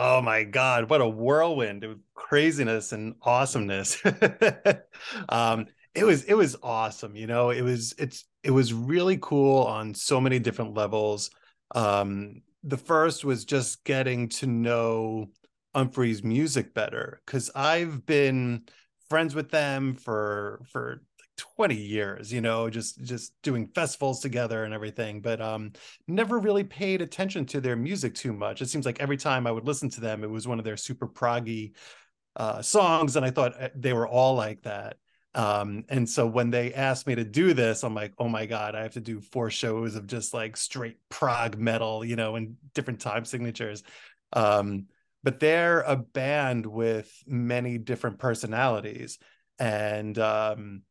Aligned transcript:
Oh 0.00 0.22
my 0.22 0.44
God, 0.44 0.88
what 0.88 1.00
a 1.00 1.08
whirlwind 1.08 1.82
of 1.82 1.98
craziness 2.14 2.92
and 2.92 3.16
awesomeness. 3.20 4.00
um, 5.28 5.66
it 5.92 6.04
was 6.04 6.22
it 6.22 6.34
was 6.34 6.56
awesome, 6.62 7.16
you 7.16 7.26
know. 7.26 7.50
It 7.50 7.62
was 7.62 7.94
it's 7.98 8.24
it 8.44 8.52
was 8.52 8.72
really 8.72 9.18
cool 9.20 9.64
on 9.64 9.94
so 9.94 10.20
many 10.20 10.38
different 10.38 10.74
levels. 10.74 11.30
Um, 11.74 12.42
the 12.62 12.76
first 12.76 13.24
was 13.24 13.44
just 13.44 13.82
getting 13.82 14.28
to 14.28 14.46
know 14.46 15.30
Umphrey's 15.74 16.22
music 16.22 16.74
better 16.74 17.20
because 17.26 17.50
I've 17.56 18.06
been 18.06 18.68
friends 19.10 19.34
with 19.34 19.50
them 19.50 19.94
for 19.96 20.60
for 20.70 21.02
20 21.38 21.74
years 21.74 22.32
you 22.32 22.40
know 22.40 22.68
just 22.68 23.02
just 23.02 23.32
doing 23.42 23.68
festivals 23.68 24.20
together 24.20 24.64
and 24.64 24.74
everything 24.74 25.20
but 25.20 25.40
um 25.40 25.72
never 26.08 26.38
really 26.38 26.64
paid 26.64 27.00
attention 27.00 27.46
to 27.46 27.60
their 27.60 27.76
music 27.76 28.14
too 28.14 28.32
much. 28.32 28.60
It 28.60 28.68
seems 28.68 28.84
like 28.84 29.00
every 29.00 29.16
time 29.16 29.46
i 29.46 29.50
would 29.52 29.66
listen 29.66 29.88
to 29.90 30.00
them 30.00 30.24
it 30.24 30.30
was 30.30 30.46
one 30.48 30.58
of 30.58 30.64
their 30.64 30.76
super 30.76 31.06
proggy 31.06 31.72
uh 32.36 32.60
songs 32.60 33.16
and 33.16 33.24
i 33.24 33.30
thought 33.30 33.60
uh, 33.60 33.68
they 33.74 33.92
were 33.92 34.06
all 34.06 34.34
like 34.34 34.62
that. 34.62 34.96
Um 35.34 35.84
and 35.88 36.08
so 36.08 36.26
when 36.26 36.50
they 36.50 36.74
asked 36.74 37.06
me 37.06 37.14
to 37.14 37.24
do 37.24 37.54
this 37.54 37.84
i'm 37.84 37.94
like 37.94 38.12
oh 38.18 38.28
my 38.28 38.46
god 38.46 38.74
i 38.74 38.82
have 38.82 38.94
to 38.94 39.00
do 39.00 39.20
four 39.20 39.50
shows 39.50 39.94
of 39.94 40.06
just 40.06 40.34
like 40.34 40.56
straight 40.56 40.98
prog 41.08 41.56
metal 41.56 42.04
you 42.04 42.16
know 42.16 42.36
and 42.36 42.56
different 42.74 43.00
time 43.00 43.24
signatures. 43.24 43.84
Um 44.32 44.86
but 45.22 45.40
they're 45.40 45.80
a 45.80 45.96
band 45.96 46.66
with 46.66 47.12
many 47.26 47.78
different 47.78 48.18
personalities 48.18 49.18
and 49.58 50.18
um 50.18 50.82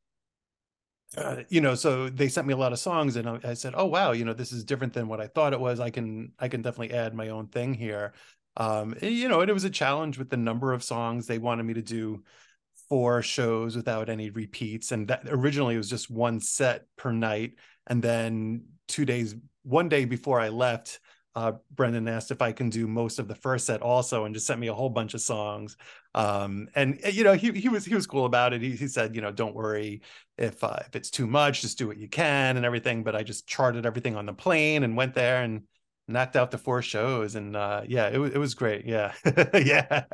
uh, 1.15 1.37
you 1.47 1.61
know 1.61 1.73
so 1.73 2.09
they 2.09 2.27
sent 2.27 2.47
me 2.47 2.53
a 2.53 2.57
lot 2.57 2.73
of 2.73 2.79
songs 2.79 3.15
and 3.15 3.29
I, 3.29 3.39
I, 3.43 3.53
said 3.53 3.73
oh 3.77 3.85
wow 3.85 4.11
you 4.11 4.25
know 4.25 4.33
this 4.33 4.51
is 4.51 4.65
different 4.65 4.93
than 4.93 5.07
what 5.07 5.21
i 5.21 5.27
thought 5.27 5.53
it 5.53 5.59
was 5.59 5.79
i 5.79 5.89
can 5.89 6.33
i 6.37 6.49
can 6.49 6.61
definitely 6.61 6.93
add 6.93 7.13
my 7.13 7.29
own 7.29 7.47
thing 7.47 7.73
here. 7.73 8.13
Um 8.57 8.93
and, 9.01 9.13
you 9.13 9.29
know 9.29 9.39
and 9.41 9.49
it 9.49 9.53
was 9.53 9.63
a 9.63 9.69
challenge 9.69 10.17
with 10.17 10.29
the 10.29 10.37
number 10.37 10.73
of 10.73 10.83
songs 10.83 11.25
they 11.25 11.37
wanted 11.37 11.63
me 11.63 11.75
to 11.75 11.81
do 11.81 12.23
four 12.89 13.21
shows 13.21 13.75
without 13.75 14.09
any 14.09 14.29
repeats 14.31 14.91
and 14.91 15.07
that 15.07 15.23
originally 15.27 15.75
it 15.75 15.79
was 15.79 15.89
just 15.89 16.09
one 16.09 16.39
set 16.39 16.85
per 16.97 17.11
night 17.11 17.53
and 17.87 18.01
then 18.01 18.65
two 18.87 19.05
days 19.05 19.35
one 19.63 19.87
day 19.87 20.03
before 20.05 20.39
i 20.39 20.49
left 20.49 20.99
uh, 21.37 21.51
Brendan 21.69 22.07
asked 22.07 22.31
if 22.31 22.41
I 22.41 22.51
can 22.51 22.71
do 22.71 22.87
most 22.87 23.19
of 23.19 23.27
the 23.27 23.35
first 23.35 23.67
set 23.67 23.83
also, 23.83 24.25
and 24.25 24.33
just 24.33 24.47
sent 24.47 24.59
me 24.59 24.69
a 24.69 24.73
whole 24.73 24.89
bunch 24.89 25.13
of 25.13 25.21
songs. 25.21 25.77
Um, 26.15 26.67
and 26.73 26.99
you 27.13 27.23
know, 27.23 27.33
he 27.33 27.51
he 27.51 27.69
was 27.69 27.85
he 27.85 27.93
was 27.93 28.07
cool 28.07 28.25
about 28.25 28.53
it. 28.53 28.61
He, 28.63 28.71
he 28.75 28.87
said, 28.87 29.13
you 29.15 29.21
know, 29.21 29.31
don't 29.31 29.53
worry 29.53 30.01
if 30.39 30.63
uh, 30.63 30.79
if 30.87 30.95
it's 30.95 31.11
too 31.11 31.27
much, 31.27 31.61
just 31.61 31.77
do 31.77 31.85
what 31.87 31.97
you 31.97 32.07
can 32.09 32.57
and 32.57 32.65
everything. 32.65 33.03
But 33.03 33.15
I 33.15 33.21
just 33.21 33.45
charted 33.45 33.85
everything 33.85 34.15
on 34.15 34.25
the 34.25 34.33
plane 34.33 34.83
and 34.83 34.97
went 34.97 35.13
there 35.13 35.43
and 35.43 35.61
knocked 36.07 36.35
out 36.35 36.49
the 36.49 36.57
four 36.57 36.81
shows. 36.81 37.35
And 37.35 37.55
uh, 37.55 37.83
yeah, 37.87 38.09
it 38.09 38.17
was 38.17 38.31
it 38.31 38.39
was 38.39 38.55
great. 38.55 38.87
Yeah, 38.87 39.13
yeah. 39.53 40.05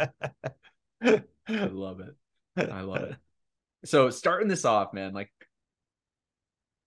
I 1.02 1.22
love 1.48 2.02
it. 2.02 2.16
I 2.70 2.82
love 2.82 3.04
it. 3.04 3.16
So 3.86 4.10
starting 4.10 4.50
this 4.50 4.66
off, 4.66 4.94
man, 4.94 5.14
like, 5.14 5.32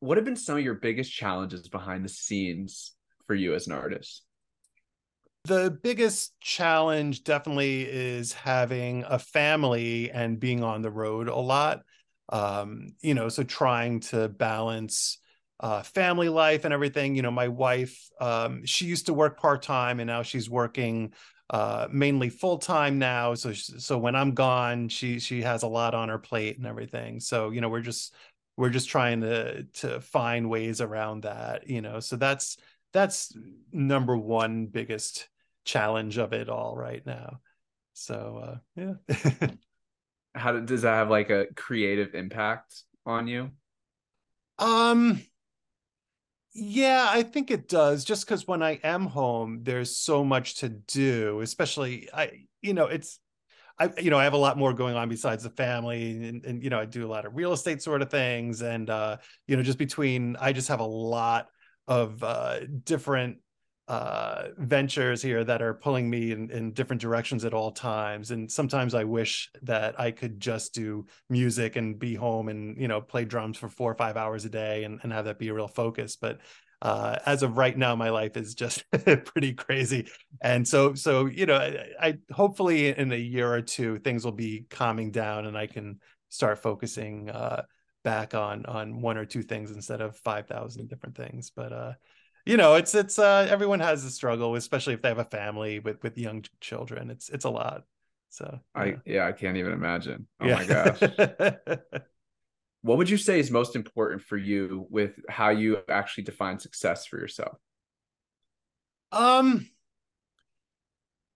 what 0.00 0.18
have 0.18 0.26
been 0.26 0.36
some 0.36 0.58
of 0.58 0.64
your 0.64 0.74
biggest 0.74 1.10
challenges 1.10 1.68
behind 1.68 2.04
the 2.04 2.10
scenes 2.10 2.92
for 3.26 3.34
you 3.34 3.54
as 3.54 3.66
an 3.66 3.72
artist? 3.72 4.25
The 5.46 5.78
biggest 5.80 6.40
challenge 6.40 7.22
definitely 7.22 7.82
is 7.82 8.32
having 8.32 9.04
a 9.06 9.16
family 9.18 10.10
and 10.10 10.40
being 10.40 10.64
on 10.64 10.82
the 10.82 10.90
road 10.90 11.28
a 11.28 11.36
lot. 11.36 11.82
Um, 12.30 12.94
you 13.00 13.14
know, 13.14 13.28
so 13.28 13.44
trying 13.44 14.00
to 14.00 14.28
balance 14.28 15.18
uh, 15.60 15.82
family 15.82 16.28
life 16.28 16.64
and 16.64 16.74
everything. 16.74 17.14
You 17.14 17.22
know, 17.22 17.30
my 17.30 17.46
wife, 17.46 18.08
um, 18.20 18.64
she 18.66 18.86
used 18.86 19.06
to 19.06 19.14
work 19.14 19.38
part 19.38 19.62
time 19.62 20.00
and 20.00 20.08
now 20.08 20.22
she's 20.22 20.50
working 20.50 21.12
uh, 21.50 21.86
mainly 21.92 22.28
full 22.28 22.58
time 22.58 22.98
now. 22.98 23.34
So, 23.34 23.52
so 23.52 23.98
when 23.98 24.16
I'm 24.16 24.34
gone, 24.34 24.88
she 24.88 25.20
she 25.20 25.42
has 25.42 25.62
a 25.62 25.68
lot 25.68 25.94
on 25.94 26.08
her 26.08 26.18
plate 26.18 26.56
and 26.58 26.66
everything. 26.66 27.20
So, 27.20 27.50
you 27.50 27.60
know, 27.60 27.68
we're 27.68 27.82
just 27.82 28.12
we're 28.56 28.70
just 28.70 28.88
trying 28.88 29.20
to 29.20 29.62
to 29.62 30.00
find 30.00 30.50
ways 30.50 30.80
around 30.80 31.22
that. 31.22 31.70
You 31.70 31.82
know, 31.82 32.00
so 32.00 32.16
that's 32.16 32.56
that's 32.92 33.32
number 33.70 34.16
one 34.16 34.66
biggest 34.66 35.28
challenge 35.66 36.16
of 36.16 36.32
it 36.32 36.48
all 36.48 36.74
right 36.74 37.04
now. 37.04 37.40
So 37.92 38.60
uh, 38.76 38.94
yeah. 39.08 39.48
How 40.34 40.52
does 40.60 40.82
that 40.82 40.94
have 40.94 41.10
like 41.10 41.30
a 41.30 41.46
creative 41.54 42.14
impact 42.14 42.82
on 43.04 43.26
you? 43.26 43.50
Um 44.58 45.20
yeah, 46.58 47.06
I 47.10 47.22
think 47.22 47.50
it 47.50 47.68
does. 47.68 48.02
Just 48.02 48.26
because 48.26 48.46
when 48.46 48.62
I 48.62 48.80
am 48.82 49.04
home, 49.06 49.60
there's 49.62 49.94
so 49.94 50.24
much 50.24 50.56
to 50.60 50.70
do, 50.70 51.40
especially 51.40 52.08
I, 52.14 52.46
you 52.62 52.72
know, 52.72 52.86
it's 52.86 53.18
I, 53.78 53.90
you 54.00 54.08
know, 54.08 54.18
I 54.18 54.24
have 54.24 54.32
a 54.32 54.38
lot 54.38 54.56
more 54.56 54.72
going 54.72 54.96
on 54.96 55.10
besides 55.10 55.42
the 55.42 55.50
family, 55.50 56.28
and, 56.28 56.44
and 56.46 56.62
you 56.64 56.70
know, 56.70 56.80
I 56.80 56.86
do 56.86 57.06
a 57.06 57.10
lot 57.10 57.26
of 57.26 57.36
real 57.36 57.52
estate 57.52 57.82
sort 57.82 58.00
of 58.00 58.10
things, 58.10 58.62
and 58.62 58.88
uh, 58.88 59.18
you 59.46 59.56
know, 59.56 59.62
just 59.62 59.76
between, 59.76 60.36
I 60.40 60.54
just 60.54 60.68
have 60.68 60.80
a 60.80 60.86
lot 60.86 61.48
of 61.86 62.22
uh, 62.22 62.60
different 62.84 63.38
uh, 63.88 64.48
ventures 64.58 65.22
here 65.22 65.44
that 65.44 65.62
are 65.62 65.74
pulling 65.74 66.10
me 66.10 66.32
in, 66.32 66.50
in 66.50 66.72
different 66.72 67.00
directions 67.00 67.44
at 67.44 67.54
all 67.54 67.70
times. 67.70 68.32
And 68.32 68.50
sometimes 68.50 68.94
I 68.94 69.04
wish 69.04 69.48
that 69.62 69.98
I 70.00 70.10
could 70.10 70.40
just 70.40 70.74
do 70.74 71.06
music 71.30 71.76
and 71.76 71.96
be 71.96 72.14
home 72.14 72.48
and, 72.48 72.80
you 72.80 72.88
know, 72.88 73.00
play 73.00 73.24
drums 73.24 73.56
for 73.56 73.68
four 73.68 73.92
or 73.92 73.94
five 73.94 74.16
hours 74.16 74.44
a 74.44 74.48
day 74.48 74.84
and, 74.84 74.98
and 75.02 75.12
have 75.12 75.26
that 75.26 75.38
be 75.38 75.48
a 75.48 75.54
real 75.54 75.68
focus. 75.68 76.16
But 76.16 76.40
uh, 76.82 77.16
as 77.26 77.44
of 77.44 77.56
right 77.56 77.78
now, 77.78 77.94
my 77.94 78.10
life 78.10 78.36
is 78.36 78.56
just 78.56 78.84
pretty 78.90 79.54
crazy. 79.54 80.08
And 80.40 80.66
so, 80.66 80.94
so, 80.94 81.26
you 81.26 81.46
know, 81.46 81.56
I, 81.56 81.86
I 82.00 82.18
hopefully 82.32 82.88
in 82.88 83.12
a 83.12 83.16
year 83.16 83.52
or 83.52 83.62
two, 83.62 84.00
things 84.00 84.24
will 84.24 84.32
be 84.32 84.66
calming 84.68 85.12
down 85.12 85.46
and 85.46 85.56
I 85.56 85.68
can 85.68 86.00
start 86.28 86.58
focusing 86.58 87.30
uh, 87.30 87.62
back 88.02 88.34
on, 88.34 88.66
on 88.66 89.00
one 89.00 89.16
or 89.16 89.24
two 89.24 89.42
things 89.42 89.70
instead 89.70 90.00
of 90.00 90.16
5,000 90.18 90.88
different 90.88 91.16
things. 91.16 91.52
But, 91.54 91.72
uh, 91.72 91.92
you 92.46 92.56
know, 92.56 92.76
it's 92.76 92.94
it's 92.94 93.18
uh 93.18 93.46
everyone 93.50 93.80
has 93.80 94.04
a 94.04 94.10
struggle, 94.10 94.54
especially 94.54 94.94
if 94.94 95.02
they 95.02 95.08
have 95.08 95.18
a 95.18 95.24
family 95.24 95.80
with 95.80 96.00
with 96.02 96.16
young 96.16 96.44
children. 96.60 97.10
It's 97.10 97.28
it's 97.28 97.44
a 97.44 97.50
lot. 97.50 97.82
So 98.30 98.60
yeah. 98.76 98.82
I 98.82 98.96
yeah, 99.04 99.26
I 99.26 99.32
can't 99.32 99.56
even 99.56 99.72
imagine. 99.72 100.28
Oh 100.40 100.46
yeah. 100.46 100.54
my 100.54 100.64
gosh. 100.64 101.00
what 102.82 102.98
would 102.98 103.10
you 103.10 103.16
say 103.16 103.40
is 103.40 103.50
most 103.50 103.74
important 103.74 104.22
for 104.22 104.36
you 104.36 104.86
with 104.90 105.18
how 105.28 105.48
you 105.50 105.78
actually 105.88 106.24
define 106.24 106.60
success 106.60 107.04
for 107.04 107.18
yourself? 107.18 107.58
Um 109.10 109.68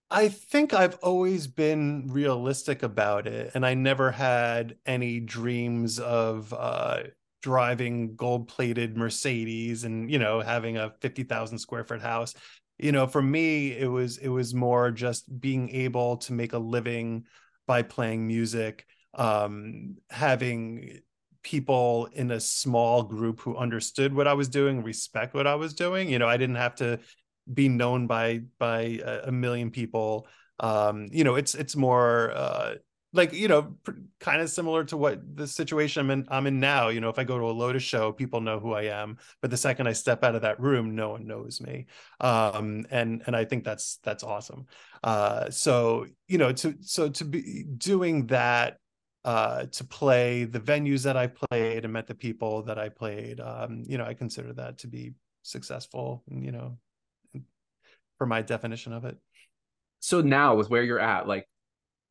I 0.09 0.29
think 0.29 0.73
I've 0.73 0.95
always 0.95 1.47
been 1.47 2.07
realistic 2.09 2.83
about 2.83 3.27
it 3.27 3.51
and 3.53 3.65
I 3.65 3.73
never 3.73 4.11
had 4.11 4.77
any 4.85 5.19
dreams 5.19 5.99
of 5.99 6.53
uh 6.53 7.03
driving 7.41 8.15
gold 8.15 8.47
plated 8.47 8.97
Mercedes 8.97 9.83
and 9.83 10.09
you 10.09 10.19
know 10.19 10.41
having 10.41 10.77
a 10.77 10.93
50,000 11.01 11.57
square 11.57 11.83
foot 11.83 12.01
house. 12.01 12.33
You 12.77 12.91
know 12.91 13.07
for 13.07 13.21
me 13.21 13.71
it 13.77 13.87
was 13.87 14.17
it 14.17 14.29
was 14.29 14.53
more 14.53 14.91
just 14.91 15.39
being 15.39 15.69
able 15.69 16.17
to 16.17 16.33
make 16.33 16.53
a 16.53 16.57
living 16.57 17.25
by 17.67 17.83
playing 17.83 18.27
music 18.27 18.85
um 19.13 19.97
having 20.09 20.99
people 21.43 22.07
in 22.13 22.31
a 22.31 22.39
small 22.39 23.03
group 23.03 23.41
who 23.41 23.57
understood 23.57 24.13
what 24.13 24.27
I 24.27 24.33
was 24.33 24.47
doing 24.47 24.83
respect 24.83 25.33
what 25.33 25.47
I 25.47 25.55
was 25.55 25.73
doing. 25.73 26.09
You 26.09 26.19
know 26.19 26.27
I 26.27 26.37
didn't 26.37 26.55
have 26.55 26.75
to 26.75 26.99
be 27.51 27.69
known 27.69 28.07
by 28.07 28.41
by 28.59 28.99
a, 29.03 29.27
a 29.27 29.31
million 29.31 29.71
people. 29.71 30.27
Um 30.59 31.07
you 31.11 31.23
know 31.23 31.35
it's 31.35 31.55
it's 31.55 31.75
more 31.75 32.31
uh 32.31 32.75
like 33.13 33.33
you 33.33 33.47
know 33.47 33.75
kind 34.19 34.41
of 34.41 34.49
similar 34.49 34.83
to 34.85 34.97
what 34.97 35.19
the 35.35 35.47
situation 35.47 36.01
I'm 36.01 36.11
in 36.11 36.27
I'm 36.29 36.47
in 36.47 36.59
now 36.59 36.89
you 36.89 37.01
know 37.01 37.09
if 37.09 37.19
I 37.19 37.23
go 37.23 37.37
to 37.37 37.45
a 37.45 37.51
Lotus 37.51 37.83
show 37.83 38.11
people 38.11 38.41
know 38.41 38.59
who 38.59 38.73
I 38.73 38.83
am 38.83 39.17
but 39.41 39.51
the 39.51 39.57
second 39.57 39.87
I 39.87 39.93
step 39.93 40.23
out 40.23 40.35
of 40.35 40.43
that 40.43 40.59
room 40.59 40.95
no 40.95 41.09
one 41.09 41.27
knows 41.27 41.61
me. 41.61 41.87
Um 42.19 42.85
and 42.89 43.23
and 43.25 43.35
I 43.35 43.45
think 43.45 43.63
that's 43.63 43.97
that's 44.03 44.23
awesome. 44.23 44.65
Uh 45.03 45.49
so 45.49 46.05
you 46.27 46.37
know 46.37 46.51
to 46.53 46.75
so 46.81 47.09
to 47.09 47.25
be 47.25 47.65
doing 47.77 48.27
that 48.27 48.77
uh 49.25 49.65
to 49.65 49.83
play 49.83 50.45
the 50.45 50.59
venues 50.59 51.03
that 51.03 51.17
I 51.17 51.27
played 51.27 51.83
and 51.83 51.93
met 51.93 52.07
the 52.07 52.15
people 52.15 52.63
that 52.63 52.79
I 52.79 52.89
played 52.89 53.39
um 53.39 53.83
you 53.85 53.97
know 53.97 54.05
I 54.05 54.13
consider 54.13 54.53
that 54.53 54.79
to 54.79 54.87
be 54.87 55.13
successful 55.43 56.23
you 56.27 56.51
know 56.51 56.77
for 58.17 58.27
my 58.27 58.43
definition 58.43 58.93
of 58.93 59.03
it. 59.03 59.17
So 59.99 60.21
now 60.21 60.55
with 60.55 60.69
where 60.69 60.83
you're 60.83 60.99
at 60.99 61.27
like 61.27 61.47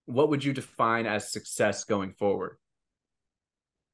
what 0.06 0.28
would 0.30 0.44
you 0.44 0.52
define 0.52 1.06
as 1.06 1.30
success 1.30 1.84
going 1.84 2.12
forward? 2.12 2.56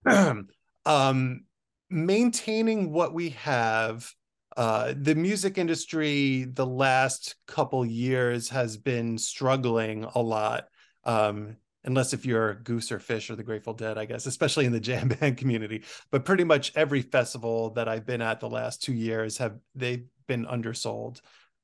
um, 0.86 1.44
maintaining 1.90 2.92
what 2.92 3.12
we 3.14 3.30
have. 3.30 4.10
Uh, 4.56 4.94
the 4.96 5.14
music 5.14 5.58
industry, 5.58 6.44
the 6.44 6.66
last 6.66 7.36
couple 7.46 7.84
years, 7.84 8.48
has 8.48 8.78
been 8.78 9.18
struggling 9.18 10.04
a 10.14 10.22
lot. 10.22 10.68
Um, 11.04 11.56
unless 11.84 12.12
if 12.12 12.26
you're 12.26 12.54
Goose 12.54 12.90
or 12.90 12.98
Phish 12.98 13.30
or 13.30 13.36
the 13.36 13.42
Grateful 13.42 13.74
Dead, 13.74 13.96
I 13.96 14.04
guess, 14.06 14.26
especially 14.26 14.66
in 14.66 14.72
the 14.72 14.80
jam 14.88 15.08
band 15.08 15.36
community. 15.36 15.84
But 16.10 16.24
pretty 16.24 16.44
much 16.44 16.72
every 16.74 17.02
festival 17.02 17.70
that 17.70 17.88
I've 17.88 18.06
been 18.06 18.22
at 18.22 18.40
the 18.40 18.48
last 18.48 18.82
two 18.82 18.94
years 18.94 19.38
have 19.38 19.56
they've 19.74 20.06
been 20.26 20.46
undersold. 20.46 21.20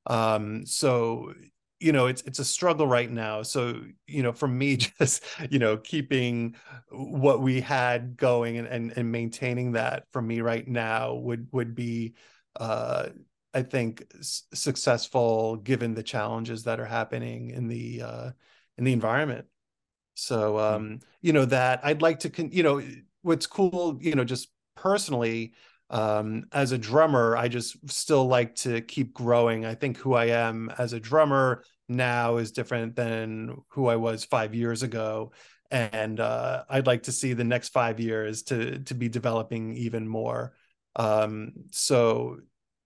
Um, 0.06 0.66
so 0.66 1.34
you 1.82 1.93
know 1.93 2.06
it's 2.06 2.23
it's 2.23 2.38
a 2.38 2.44
struggle 2.44 2.87
right 2.87 3.11
now 3.11 3.43
so 3.43 3.82
you 4.06 4.23
know 4.23 4.32
for 4.32 4.49
me 4.49 4.76
just 4.99 5.25
you 5.50 5.58
know 5.58 5.76
keeping 5.76 6.55
what 6.90 7.40
we 7.40 7.61
had 7.61 8.17
going 8.17 8.58
and 8.58 8.67
and, 8.69 8.93
and 8.96 9.11
maintaining 9.12 9.73
that 9.73 10.05
for 10.12 10.23
me 10.23 10.40
right 10.40 10.67
now 10.69 11.14
would 11.14 11.49
would 11.52 11.75
be 11.75 12.14
uh 12.56 13.08
i 13.55 13.62
think 13.62 14.05
s- 14.19 14.44
successful 14.55 15.56
given 15.56 15.94
the 15.94 16.02
challenges 16.02 16.64
that 16.64 16.81
are 16.81 16.87
happening 16.87 17.50
in 17.50 17.69
the 17.69 18.02
uh 18.02 18.31
in 18.79 18.84
the 18.84 18.93
environment 18.93 19.46
so 20.14 20.58
Hmm. 20.69 20.82
um 20.82 21.00
you 21.20 21.32
know 21.32 21.44
that 21.44 21.81
i'd 21.84 22.02
like 22.02 22.20
to 22.20 22.31
con- 22.31 22.50
you 22.52 22.62
know 22.62 22.82
what's 23.23 23.46
cool 23.46 23.99
you 24.00 24.14
know 24.14 24.25
just 24.25 24.49
personally 24.76 25.55
um, 25.92 26.44
as 26.52 26.72
a 26.72 26.78
drummer, 26.78 27.36
I 27.36 27.48
just 27.48 27.76
still 27.90 28.26
like 28.26 28.54
to 28.56 28.80
keep 28.80 29.12
growing. 29.12 29.66
I 29.66 29.74
think 29.74 29.98
who 29.98 30.14
I 30.14 30.26
am 30.26 30.70
as 30.78 30.94
a 30.94 31.00
drummer 31.00 31.62
now 31.86 32.38
is 32.38 32.50
different 32.50 32.96
than 32.96 33.58
who 33.68 33.88
I 33.88 33.96
was 33.96 34.24
five 34.24 34.54
years 34.54 34.82
ago. 34.82 35.32
And 35.70 36.18
uh, 36.18 36.64
I'd 36.68 36.86
like 36.86 37.04
to 37.04 37.12
see 37.12 37.34
the 37.34 37.44
next 37.44 37.68
five 37.70 38.00
years 38.00 38.42
to 38.44 38.78
to 38.80 38.94
be 38.94 39.08
developing 39.08 39.74
even 39.74 40.08
more. 40.08 40.54
Um, 40.96 41.52
so, 41.70 42.38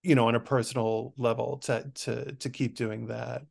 you 0.03 0.17
know, 0.17 0.27
on 0.27 0.35
a 0.35 0.41
personal 0.41 1.15
level, 1.17 1.59
to 1.59 1.91
to 1.95 2.33
to 2.33 2.51
keep 2.51 2.77
doing 2.77 3.07
that. 3.07 3.43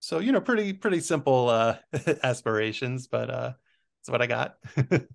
So, 0.00 0.18
you 0.18 0.32
know, 0.32 0.40
pretty 0.40 0.74
pretty 0.74 1.00
simple 1.00 1.48
uh, 1.48 1.76
aspirations, 2.22 3.06
but 3.06 3.30
uh, 3.30 3.52
that's 4.00 4.10
what 4.10 4.22
I 4.22 4.26
got. 4.26 4.56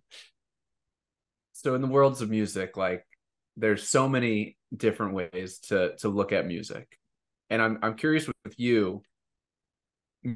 so 1.53 1.75
in 1.75 1.81
the 1.81 1.87
worlds 1.87 2.21
of 2.21 2.29
music, 2.29 2.77
like 2.77 3.06
there's 3.57 3.89
so 3.89 4.07
many 4.07 4.55
different 4.75 5.13
ways 5.13 5.59
to 5.59 5.95
to 5.97 6.07
look 6.07 6.31
at 6.31 6.45
music 6.45 6.97
and 7.49 7.61
i'm 7.61 7.79
i'm 7.81 7.95
curious 7.95 8.27
with 8.27 8.59
you 8.59 9.01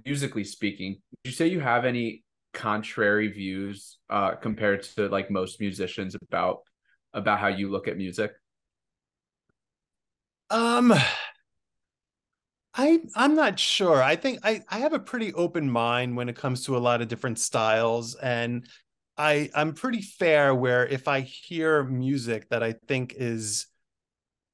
musically 0.06 0.44
speaking 0.44 0.94
would 1.12 1.30
you 1.30 1.32
say 1.32 1.48
you 1.48 1.60
have 1.60 1.86
any 1.86 2.24
contrary 2.54 3.30
views 3.30 4.00
uh 4.10 4.32
compared 4.36 4.84
to 4.84 5.08
like 5.10 5.32
most 5.32 5.60
musicians 5.62 6.16
about 6.28 6.60
about 7.14 7.40
how 7.40 7.48
you 7.48 7.70
look 7.70 7.88
at 7.88 7.98
music 7.98 8.32
um 10.50 10.94
I 12.74 13.02
I'm 13.16 13.36
not 13.36 13.60
sure. 13.60 14.02
I 14.02 14.16
think 14.16 14.40
I 14.44 14.62
I 14.70 14.80
have 14.80 14.94
a 14.94 15.00
pretty 15.00 15.34
open 15.34 15.70
mind 15.70 16.16
when 16.16 16.30
it 16.30 16.36
comes 16.36 16.66
to 16.66 16.78
a 16.78 16.80
lot 16.80 17.02
of 17.02 17.10
different 17.10 17.38
styles 17.38 18.16
and 18.16 18.66
I 19.18 19.50
I'm 19.54 19.74
pretty 19.74 20.02
fair 20.02 20.56
where 20.56 20.86
if 20.86 21.08
I 21.08 21.22
hear 21.22 21.84
music 21.84 22.50
that 22.50 22.64
I 22.64 22.74
think 22.88 23.14
is 23.18 23.68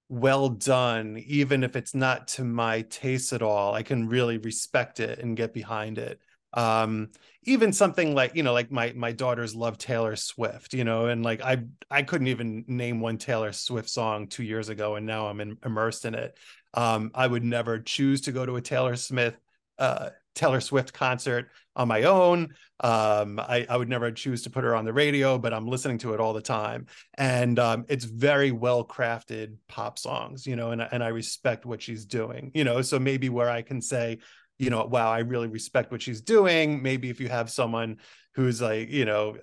well 0.09 0.49
done, 0.49 1.21
even 1.25 1.63
if 1.63 1.75
it's 1.75 1.93
not 1.93 2.29
to 2.29 2.43
my 2.43 2.81
taste 2.83 3.33
at 3.33 3.41
all, 3.41 3.73
I 3.73 3.83
can 3.83 4.07
really 4.07 4.37
respect 4.37 4.99
it 4.99 5.19
and 5.19 5.37
get 5.37 5.53
behind 5.53 5.97
it. 5.97 6.19
Um, 6.53 7.09
even 7.43 7.71
something 7.73 8.15
like, 8.15 8.35
you 8.35 8.43
know, 8.43 8.53
like 8.53 8.71
my 8.71 8.93
my 8.95 9.11
daughters 9.11 9.53
love 9.55 9.77
Taylor 9.77 10.15
Swift, 10.15 10.73
you 10.73 10.83
know, 10.83 11.07
and 11.07 11.23
like 11.23 11.41
I 11.41 11.63
I 11.91 12.03
couldn't 12.03 12.27
even 12.27 12.65
name 12.67 12.99
one 12.99 13.17
Taylor 13.17 13.51
Swift 13.51 13.89
song 13.89 14.27
two 14.27 14.43
years 14.43 14.69
ago, 14.69 14.95
and 14.95 15.05
now 15.05 15.27
I'm 15.27 15.41
in, 15.41 15.57
immersed 15.63 16.05
in 16.05 16.15
it. 16.15 16.37
Um, 16.73 17.11
I 17.13 17.27
would 17.27 17.43
never 17.43 17.79
choose 17.79 18.21
to 18.21 18.31
go 18.31 18.45
to 18.45 18.55
a 18.55 18.61
Taylor 18.61 18.95
Smith 18.95 19.35
uh 19.77 20.09
Taylor 20.37 20.61
Swift 20.61 20.93
concert 20.93 21.49
on 21.75 21.87
my 21.87 22.03
own. 22.03 22.53
Um, 22.79 23.39
I, 23.39 23.65
I, 23.67 23.75
would 23.75 23.89
never 23.89 24.11
choose 24.11 24.43
to 24.43 24.51
put 24.51 24.63
her 24.63 24.75
on 24.75 24.85
the 24.85 24.93
radio, 24.93 25.39
but 25.39 25.53
I'm 25.53 25.67
listening 25.67 25.97
to 25.99 26.13
it 26.13 26.19
all 26.19 26.31
the 26.31 26.41
time. 26.41 26.85
And 27.17 27.57
um, 27.57 27.85
it's 27.89 28.05
very 28.05 28.51
well 28.51 28.85
crafted 28.85 29.55
pop 29.67 29.97
songs, 29.97 30.45
you 30.45 30.55
know, 30.55 30.71
and, 30.71 30.81
and 30.81 31.03
I 31.03 31.07
respect 31.07 31.65
what 31.65 31.81
she's 31.81 32.05
doing, 32.05 32.51
you 32.53 32.63
know. 32.63 32.83
So 32.83 32.99
maybe 32.99 33.29
where 33.29 33.49
I 33.49 33.63
can 33.63 33.81
say, 33.81 34.19
you 34.59 34.69
know, 34.69 34.85
wow, 34.85 35.11
I 35.11 35.19
really 35.19 35.47
respect 35.47 35.91
what 35.91 36.03
she's 36.03 36.21
doing. 36.21 36.81
Maybe 36.83 37.09
if 37.09 37.19
you 37.19 37.29
have 37.29 37.49
someone 37.49 37.97
who's 38.35 38.61
like, 38.61 38.89
you 38.89 39.05
know, 39.05 39.37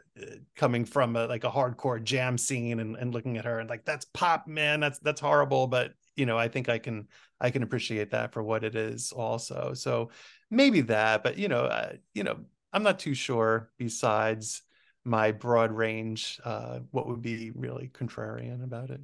coming 0.54 0.84
from 0.84 1.16
a, 1.16 1.26
like 1.26 1.42
a 1.42 1.50
hardcore 1.50 2.02
jam 2.02 2.38
scene 2.38 2.78
and, 2.78 2.96
and 2.96 3.12
looking 3.12 3.36
at 3.36 3.44
her 3.44 3.58
and 3.58 3.68
like, 3.68 3.84
that's 3.84 4.04
pop, 4.06 4.46
man, 4.46 4.78
that's 4.78 5.00
that's 5.00 5.20
horrible. 5.20 5.66
But 5.66 5.92
you 6.16 6.26
know, 6.26 6.38
I 6.38 6.48
think 6.48 6.68
I 6.68 6.78
can 6.78 7.08
I 7.40 7.50
can 7.50 7.62
appreciate 7.62 8.10
that 8.10 8.32
for 8.32 8.42
what 8.42 8.64
it 8.64 8.74
is 8.74 9.12
also. 9.12 9.74
So 9.74 10.10
maybe 10.50 10.82
that, 10.82 11.22
but 11.22 11.38
you 11.38 11.48
know, 11.48 11.64
uh, 11.64 11.92
you 12.14 12.24
know, 12.24 12.38
I'm 12.72 12.82
not 12.82 12.98
too 12.98 13.14
sure. 13.14 13.70
Besides 13.78 14.62
my 15.04 15.32
broad 15.32 15.72
range, 15.72 16.40
uh, 16.44 16.80
what 16.90 17.06
would 17.06 17.22
be 17.22 17.50
really 17.54 17.90
contrarian 17.92 18.64
about 18.64 18.90
it? 18.90 19.00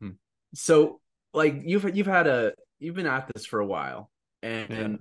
Hmm. 0.00 0.10
So, 0.54 1.00
like 1.32 1.62
you've 1.64 1.96
you've 1.96 2.06
had 2.06 2.26
a 2.26 2.54
you've 2.78 2.94
been 2.94 3.06
at 3.06 3.30
this 3.34 3.46
for 3.46 3.60
a 3.60 3.66
while, 3.66 4.10
and, 4.42 4.70
yeah. 4.70 4.76
and 4.76 4.98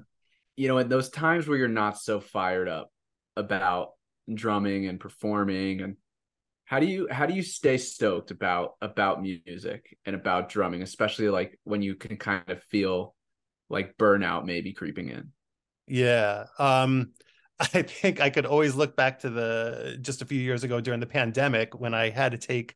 you 0.56 0.68
know, 0.68 0.78
at 0.78 0.90
those 0.90 1.10
times 1.10 1.48
where 1.48 1.58
you're 1.58 1.68
not 1.68 1.98
so 1.98 2.20
fired 2.20 2.68
up 2.68 2.92
about 3.36 3.92
drumming 4.34 4.88
and 4.88 5.00
performing 5.00 5.82
and 5.82 5.98
how 6.66 6.80
do 6.80 6.86
you 6.86 7.08
how 7.12 7.26
do 7.26 7.34
you 7.34 7.44
stay 7.44 7.78
stoked 7.78 8.32
about 8.32 8.76
about 8.82 9.22
music 9.22 9.98
and 10.06 10.16
about 10.16 10.50
drumming 10.50 10.82
especially 10.82 11.30
like 11.30 11.60
when 11.64 11.82
you 11.82 11.96
can 11.96 12.18
kind 12.18 12.50
of 12.50 12.64
feel 12.64 13.16
like 13.70 13.98
burnout 13.98 14.46
maybe 14.46 14.74
creeping 14.74 15.10
in? 15.10 15.32
Yeah 15.88 16.46
um 16.58 17.12
i 17.60 17.66
think 17.82 18.20
i 18.20 18.30
could 18.30 18.46
always 18.46 18.76
look 18.76 18.96
back 18.96 19.20
to 19.20 19.30
the 19.30 19.98
just 20.02 20.22
a 20.22 20.26
few 20.26 20.40
years 20.40 20.64
ago 20.64 20.82
during 20.82 21.00
the 21.00 21.06
pandemic 21.06 21.80
when 21.80 21.94
i 21.94 22.10
had 22.10 22.32
to 22.32 22.38
take 22.38 22.76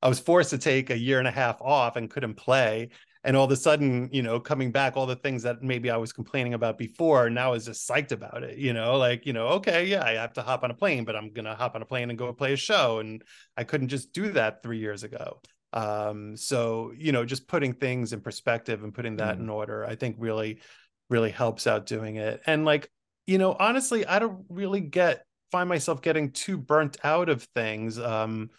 i 0.00 0.08
was 0.08 0.20
forced 0.20 0.50
to 0.50 0.58
take 0.58 0.90
a 0.90 0.98
year 0.98 1.18
and 1.18 1.26
a 1.26 1.32
half 1.32 1.60
off 1.60 1.96
and 1.96 2.10
couldn't 2.10 2.34
play 2.34 2.90
and 3.24 3.36
all 3.36 3.44
of 3.44 3.50
a 3.50 3.56
sudden 3.56 4.08
you 4.12 4.22
know 4.22 4.40
coming 4.40 4.70
back 4.72 4.96
all 4.96 5.06
the 5.06 5.16
things 5.16 5.42
that 5.42 5.62
maybe 5.62 5.90
i 5.90 5.96
was 5.96 6.12
complaining 6.12 6.54
about 6.54 6.78
before 6.78 7.30
now 7.30 7.52
is 7.52 7.66
just 7.66 7.88
psyched 7.88 8.12
about 8.12 8.42
it 8.42 8.58
you 8.58 8.72
know 8.72 8.96
like 8.96 9.26
you 9.26 9.32
know 9.32 9.48
okay 9.48 9.86
yeah 9.86 10.04
i 10.04 10.12
have 10.12 10.32
to 10.32 10.42
hop 10.42 10.64
on 10.64 10.70
a 10.70 10.74
plane 10.74 11.04
but 11.04 11.16
i'm 11.16 11.32
gonna 11.32 11.54
hop 11.54 11.74
on 11.74 11.82
a 11.82 11.86
plane 11.86 12.10
and 12.10 12.18
go 12.18 12.32
play 12.32 12.52
a 12.52 12.56
show 12.56 12.98
and 12.98 13.22
i 13.56 13.64
couldn't 13.64 13.88
just 13.88 14.12
do 14.12 14.32
that 14.32 14.62
three 14.62 14.78
years 14.78 15.02
ago 15.02 15.40
um 15.72 16.36
so 16.36 16.92
you 16.96 17.12
know 17.12 17.24
just 17.24 17.48
putting 17.48 17.72
things 17.72 18.12
in 18.12 18.20
perspective 18.20 18.84
and 18.84 18.94
putting 18.94 19.16
that 19.16 19.36
mm. 19.36 19.40
in 19.40 19.48
order 19.48 19.84
i 19.84 19.94
think 19.94 20.16
really 20.18 20.60
really 21.08 21.30
helps 21.30 21.66
out 21.66 21.86
doing 21.86 22.16
it 22.16 22.40
and 22.46 22.64
like 22.64 22.90
you 23.26 23.38
know 23.38 23.56
honestly 23.58 24.06
i 24.06 24.18
don't 24.18 24.44
really 24.48 24.80
get 24.80 25.24
find 25.50 25.68
myself 25.68 26.00
getting 26.00 26.30
too 26.30 26.56
burnt 26.56 26.96
out 27.04 27.28
of 27.28 27.42
things 27.54 27.98
um 27.98 28.50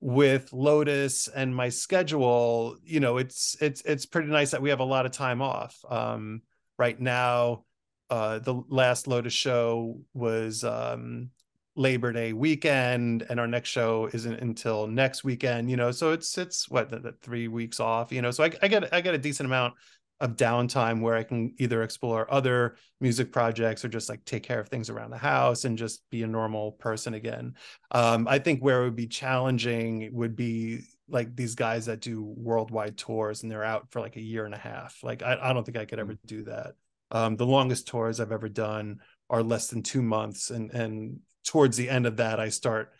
with 0.00 0.52
Lotus 0.52 1.28
and 1.28 1.54
my 1.54 1.68
schedule, 1.68 2.76
you 2.84 3.00
know, 3.00 3.16
it's 3.16 3.56
it's 3.60 3.82
it's 3.82 4.06
pretty 4.06 4.28
nice 4.28 4.50
that 4.50 4.62
we 4.62 4.70
have 4.70 4.80
a 4.80 4.84
lot 4.84 5.06
of 5.06 5.12
time 5.12 5.40
off. 5.40 5.76
Um, 5.88 6.42
right 6.78 6.98
now, 7.00 7.64
uh, 8.10 8.38
the 8.38 8.62
last 8.68 9.06
Lotus 9.06 9.32
show 9.32 10.00
was 10.12 10.64
um, 10.64 11.30
Labor 11.76 12.12
Day 12.12 12.32
weekend, 12.32 13.26
and 13.28 13.40
our 13.40 13.46
next 13.46 13.70
show 13.70 14.08
isn't 14.12 14.40
until 14.40 14.86
next 14.86 15.24
weekend. 15.24 15.70
You 15.70 15.76
know, 15.76 15.90
so 15.90 16.12
it's 16.12 16.36
it's 16.36 16.68
what 16.68 16.90
the, 16.90 17.00
the 17.00 17.12
three 17.12 17.48
weeks 17.48 17.80
off. 17.80 18.12
You 18.12 18.22
know, 18.22 18.30
so 18.30 18.44
I, 18.44 18.52
I 18.62 18.68
get 18.68 18.92
I 18.92 19.00
get 19.00 19.14
a 19.14 19.18
decent 19.18 19.46
amount 19.46 19.74
of 20.20 20.36
downtime 20.36 21.00
where 21.00 21.14
I 21.14 21.22
can 21.22 21.54
either 21.58 21.82
explore 21.82 22.32
other 22.32 22.76
music 23.00 23.32
projects 23.32 23.84
or 23.84 23.88
just 23.88 24.08
like 24.08 24.24
take 24.24 24.42
care 24.42 24.58
of 24.58 24.68
things 24.68 24.88
around 24.88 25.10
the 25.10 25.18
house 25.18 25.64
and 25.64 25.76
just 25.76 26.08
be 26.10 26.22
a 26.22 26.26
normal 26.26 26.72
person 26.72 27.14
again. 27.14 27.54
Um, 27.90 28.26
I 28.26 28.38
think 28.38 28.60
where 28.60 28.82
it 28.82 28.84
would 28.84 28.96
be 28.96 29.06
challenging 29.06 30.10
would 30.14 30.34
be 30.34 30.80
like 31.08 31.36
these 31.36 31.54
guys 31.54 31.86
that 31.86 32.00
do 32.00 32.22
worldwide 32.22 32.96
tours 32.96 33.42
and 33.42 33.52
they're 33.52 33.62
out 33.64 33.90
for 33.90 34.00
like 34.00 34.16
a 34.16 34.22
year 34.22 34.46
and 34.46 34.54
a 34.54 34.58
half. 34.58 34.98
Like 35.02 35.22
I, 35.22 35.38
I 35.40 35.52
don't 35.52 35.64
think 35.64 35.76
I 35.76 35.84
could 35.84 35.98
ever 35.98 36.16
do 36.26 36.44
that. 36.44 36.74
Um, 37.10 37.36
the 37.36 37.46
longest 37.46 37.86
tours 37.86 38.18
I've 38.18 38.32
ever 38.32 38.48
done 38.48 39.00
are 39.30 39.42
less 39.42 39.68
than 39.68 39.82
two 39.82 40.02
months, 40.02 40.50
and 40.50 40.70
and 40.72 41.20
towards 41.44 41.76
the 41.76 41.88
end 41.88 42.06
of 42.06 42.16
that, 42.16 42.40
I 42.40 42.48
start 42.48 42.92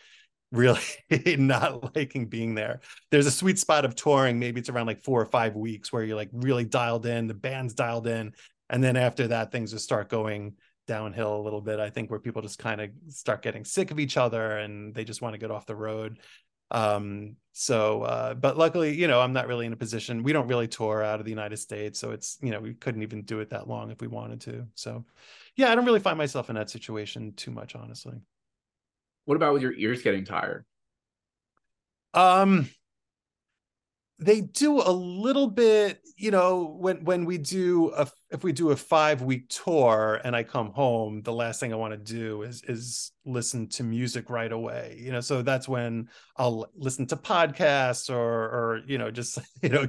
really 0.52 0.80
not 1.38 1.96
liking 1.96 2.26
being 2.26 2.54
there. 2.54 2.80
There's 3.10 3.26
a 3.26 3.30
sweet 3.30 3.58
spot 3.58 3.84
of 3.84 3.94
touring, 3.94 4.38
maybe 4.38 4.60
it's 4.60 4.68
around 4.68 4.86
like 4.86 5.02
four 5.02 5.20
or 5.20 5.26
five 5.26 5.56
weeks 5.56 5.92
where 5.92 6.04
you're 6.04 6.16
like 6.16 6.30
really 6.32 6.64
dialed 6.64 7.06
in, 7.06 7.26
the 7.26 7.34
band's 7.34 7.74
dialed 7.74 8.06
in. 8.06 8.32
And 8.68 8.82
then 8.82 8.96
after 8.96 9.28
that, 9.28 9.52
things 9.52 9.70
just 9.70 9.84
start 9.84 10.08
going 10.08 10.54
downhill 10.86 11.36
a 11.36 11.42
little 11.42 11.60
bit. 11.60 11.80
I 11.80 11.90
think 11.90 12.10
where 12.10 12.20
people 12.20 12.42
just 12.42 12.58
kind 12.58 12.80
of 12.80 12.90
start 13.08 13.42
getting 13.42 13.64
sick 13.64 13.90
of 13.90 13.98
each 13.98 14.16
other 14.16 14.58
and 14.58 14.94
they 14.94 15.04
just 15.04 15.22
want 15.22 15.34
to 15.34 15.38
get 15.38 15.50
off 15.50 15.66
the 15.66 15.76
road. 15.76 16.20
Um, 16.70 17.36
so, 17.52 18.02
uh, 18.02 18.34
but 18.34 18.58
luckily, 18.58 18.94
you 18.94 19.06
know, 19.06 19.20
I'm 19.20 19.32
not 19.32 19.46
really 19.46 19.66
in 19.66 19.72
a 19.72 19.76
position, 19.76 20.22
we 20.22 20.32
don't 20.32 20.48
really 20.48 20.66
tour 20.66 21.02
out 21.02 21.20
of 21.20 21.24
the 21.24 21.30
United 21.30 21.58
States. 21.58 21.98
So 21.98 22.10
it's, 22.10 22.38
you 22.42 22.50
know, 22.50 22.60
we 22.60 22.74
couldn't 22.74 23.02
even 23.02 23.22
do 23.22 23.40
it 23.40 23.50
that 23.50 23.68
long 23.68 23.90
if 23.90 24.00
we 24.00 24.08
wanted 24.08 24.40
to. 24.42 24.66
So 24.74 25.04
yeah, 25.54 25.70
I 25.70 25.74
don't 25.74 25.86
really 25.86 26.00
find 26.00 26.18
myself 26.18 26.50
in 26.50 26.56
that 26.56 26.70
situation 26.70 27.32
too 27.34 27.50
much, 27.50 27.74
honestly. 27.74 28.20
What 29.26 29.36
about 29.36 29.52
with 29.52 29.62
your 29.62 29.74
ears 29.74 30.02
getting 30.02 30.24
tired? 30.24 30.64
Um, 32.14 32.70
they 34.18 34.40
do 34.40 34.80
a 34.80 34.90
little 34.90 35.48
bit, 35.48 36.00
you 36.16 36.30
know, 36.30 36.76
when 36.78 37.04
when 37.04 37.24
we 37.26 37.36
do 37.36 37.92
a 37.94 38.08
if 38.30 38.42
we 38.42 38.52
do 38.52 38.70
a 38.70 38.76
five 38.76 39.20
week 39.20 39.48
tour 39.50 40.20
and 40.24 40.34
I 40.34 40.42
come 40.42 40.70
home, 40.72 41.20
the 41.22 41.32
last 41.32 41.60
thing 41.60 41.72
I 41.72 41.76
want 41.76 41.92
to 41.92 41.98
do 41.98 42.42
is 42.42 42.62
is 42.62 43.12
listen 43.26 43.68
to 43.70 43.82
music 43.82 44.30
right 44.30 44.50
away. 44.50 44.96
You 44.98 45.12
know, 45.12 45.20
so 45.20 45.42
that's 45.42 45.68
when 45.68 46.08
I'll 46.36 46.70
listen 46.74 47.06
to 47.08 47.16
podcasts 47.16 48.08
or 48.08 48.16
or 48.16 48.80
you 48.86 48.96
know 48.96 49.10
just 49.10 49.38
you 49.62 49.68
know 49.68 49.86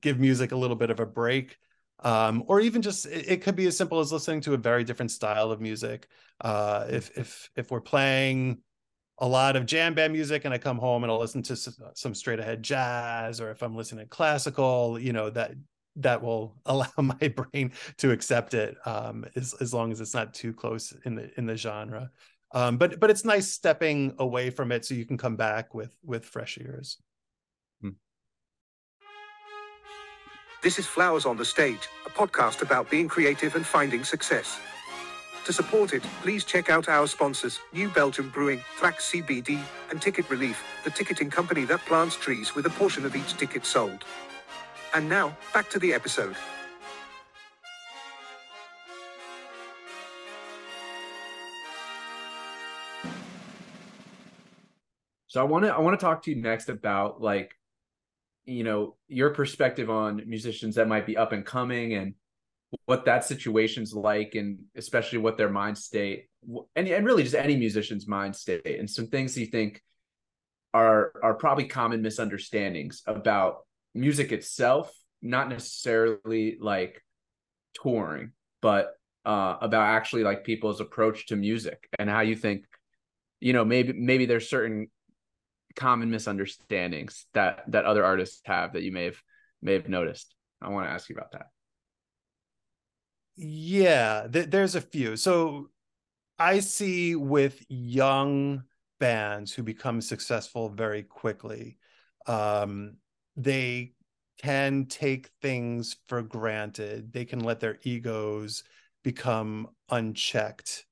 give 0.00 0.20
music 0.20 0.52
a 0.52 0.56
little 0.56 0.76
bit 0.76 0.90
of 0.90 1.00
a 1.00 1.06
break. 1.06 1.56
um, 2.04 2.44
or 2.46 2.60
even 2.60 2.82
just 2.82 3.06
it, 3.06 3.28
it, 3.28 3.42
could 3.42 3.56
be 3.56 3.66
as 3.66 3.76
simple 3.76 3.98
as 4.00 4.12
listening 4.12 4.40
to 4.42 4.54
a 4.54 4.58
very 4.58 4.84
different 4.84 5.10
style 5.10 5.50
of 5.50 5.60
music. 5.60 6.06
Uh, 6.40 6.86
if 6.90 7.16
if 7.16 7.50
if 7.56 7.70
we're 7.70 7.80
playing 7.80 8.60
a 9.18 9.28
lot 9.28 9.56
of 9.56 9.66
jam 9.66 9.94
band 9.94 10.12
music 10.12 10.44
and 10.44 10.52
I 10.52 10.58
come 10.58 10.78
home 10.78 11.04
and 11.04 11.12
I'll 11.12 11.20
listen 11.20 11.42
to 11.44 11.56
some 11.56 12.14
straight 12.14 12.40
ahead 12.40 12.62
jazz, 12.62 13.40
or 13.40 13.50
if 13.50 13.62
I'm 13.62 13.76
listening 13.76 14.04
to 14.04 14.08
classical, 14.08 14.98
you 14.98 15.12
know 15.12 15.30
that 15.30 15.52
that 15.96 16.22
will 16.22 16.56
allow 16.66 16.90
my 16.98 17.28
brain 17.28 17.72
to 17.98 18.10
accept 18.10 18.54
it 18.54 18.76
um, 18.86 19.24
as 19.36 19.54
as 19.60 19.72
long 19.72 19.92
as 19.92 20.00
it's 20.00 20.14
not 20.14 20.34
too 20.34 20.52
close 20.52 20.92
in 21.04 21.14
the 21.14 21.30
in 21.38 21.46
the 21.46 21.56
genre. 21.56 22.10
Um, 22.52 22.76
but 22.76 23.00
but 23.00 23.10
it's 23.10 23.24
nice 23.24 23.50
stepping 23.50 24.14
away 24.18 24.50
from 24.50 24.70
it 24.70 24.84
so 24.84 24.94
you 24.94 25.06
can 25.06 25.18
come 25.18 25.36
back 25.36 25.74
with 25.74 25.96
with 26.04 26.24
fresh 26.24 26.58
ears. 26.58 26.98
Hmm. 27.80 27.90
This 30.62 30.78
is 30.78 30.86
Flowers 30.86 31.26
on 31.26 31.36
the 31.36 31.44
Stage, 31.44 31.88
a 32.06 32.10
podcast 32.10 32.62
about 32.62 32.90
being 32.90 33.08
creative 33.08 33.54
and 33.54 33.66
finding 33.66 34.02
success. 34.04 34.58
To 35.44 35.52
support 35.52 35.92
it, 35.92 36.02
please 36.22 36.42
check 36.42 36.70
out 36.70 36.88
our 36.88 37.06
sponsors, 37.06 37.60
New 37.74 37.90
Belgium 37.90 38.30
Brewing, 38.30 38.62
Thrax 38.78 39.12
CBD, 39.12 39.62
and 39.90 40.00
Ticket 40.00 40.24
ReLeaf, 40.28 40.56
the 40.84 40.90
ticketing 40.90 41.28
company 41.28 41.66
that 41.66 41.80
plants 41.80 42.16
trees 42.16 42.54
with 42.54 42.64
a 42.64 42.70
portion 42.70 43.04
of 43.04 43.14
each 43.14 43.36
ticket 43.36 43.66
sold. 43.66 44.04
And 44.94 45.06
now, 45.06 45.36
back 45.52 45.68
to 45.70 45.78
the 45.78 45.92
episode. 45.92 46.34
So 55.26 55.40
I 55.40 55.44
want 55.44 55.64
to 55.66 55.74
I 55.74 55.80
want 55.80 55.98
to 55.98 56.02
talk 56.02 56.22
to 56.22 56.30
you 56.30 56.40
next 56.40 56.70
about 56.70 57.20
like 57.20 57.54
you 58.46 58.64
know 58.64 58.94
your 59.08 59.30
perspective 59.30 59.90
on 59.90 60.22
musicians 60.26 60.76
that 60.76 60.88
might 60.88 61.04
be 61.04 61.16
up 61.16 61.32
and 61.32 61.44
coming 61.44 61.94
and 61.94 62.14
what 62.86 63.04
that 63.04 63.24
situation's 63.24 63.94
like 63.94 64.34
and 64.34 64.58
especially 64.76 65.18
what 65.18 65.36
their 65.36 65.50
mind 65.50 65.76
state 65.76 66.26
and, 66.76 66.88
and 66.88 67.06
really 67.06 67.22
just 67.22 67.34
any 67.34 67.56
musician's 67.56 68.06
mind 68.06 68.36
state. 68.36 68.78
And 68.78 68.88
some 68.88 69.06
things 69.06 69.36
you 69.36 69.46
think 69.46 69.82
are 70.72 71.12
are 71.22 71.34
probably 71.34 71.66
common 71.66 72.02
misunderstandings 72.02 73.02
about 73.06 73.58
music 73.94 74.32
itself 74.32 74.92
not 75.22 75.48
necessarily 75.48 76.58
like 76.60 77.00
touring 77.80 78.32
but 78.60 78.94
uh 79.24 79.56
about 79.60 79.86
actually 79.86 80.24
like 80.24 80.42
people's 80.42 80.80
approach 80.80 81.26
to 81.26 81.36
music 81.36 81.88
and 81.98 82.10
how 82.10 82.20
you 82.20 82.34
think 82.34 82.64
you 83.40 83.52
know 83.52 83.64
maybe 83.64 83.92
maybe 83.92 84.26
there's 84.26 84.50
certain 84.50 84.88
common 85.76 86.10
misunderstandings 86.10 87.26
that 87.34 87.62
that 87.68 87.84
other 87.84 88.04
artists 88.04 88.40
have 88.44 88.72
that 88.72 88.82
you 88.82 88.92
may 88.92 89.04
have 89.04 89.20
may 89.62 89.74
have 89.74 89.88
noticed. 89.88 90.34
I 90.60 90.68
want 90.68 90.86
to 90.86 90.92
ask 90.92 91.08
you 91.08 91.16
about 91.16 91.32
that 91.32 91.46
yeah, 93.36 94.26
th- 94.32 94.50
there's 94.50 94.74
a 94.74 94.80
few. 94.80 95.16
So 95.16 95.70
I 96.38 96.60
see 96.60 97.14
with 97.16 97.64
young 97.68 98.64
bands 99.00 99.52
who 99.52 99.62
become 99.62 100.00
successful 100.00 100.68
very 100.68 101.02
quickly, 101.02 101.78
um, 102.26 102.96
they 103.36 103.92
can 104.38 104.86
take 104.86 105.30
things 105.42 105.96
for 106.06 106.22
granted. 106.22 107.12
They 107.12 107.24
can 107.24 107.40
let 107.40 107.60
their 107.60 107.78
egos 107.82 108.64
become 109.02 109.68
unchecked. 109.90 110.86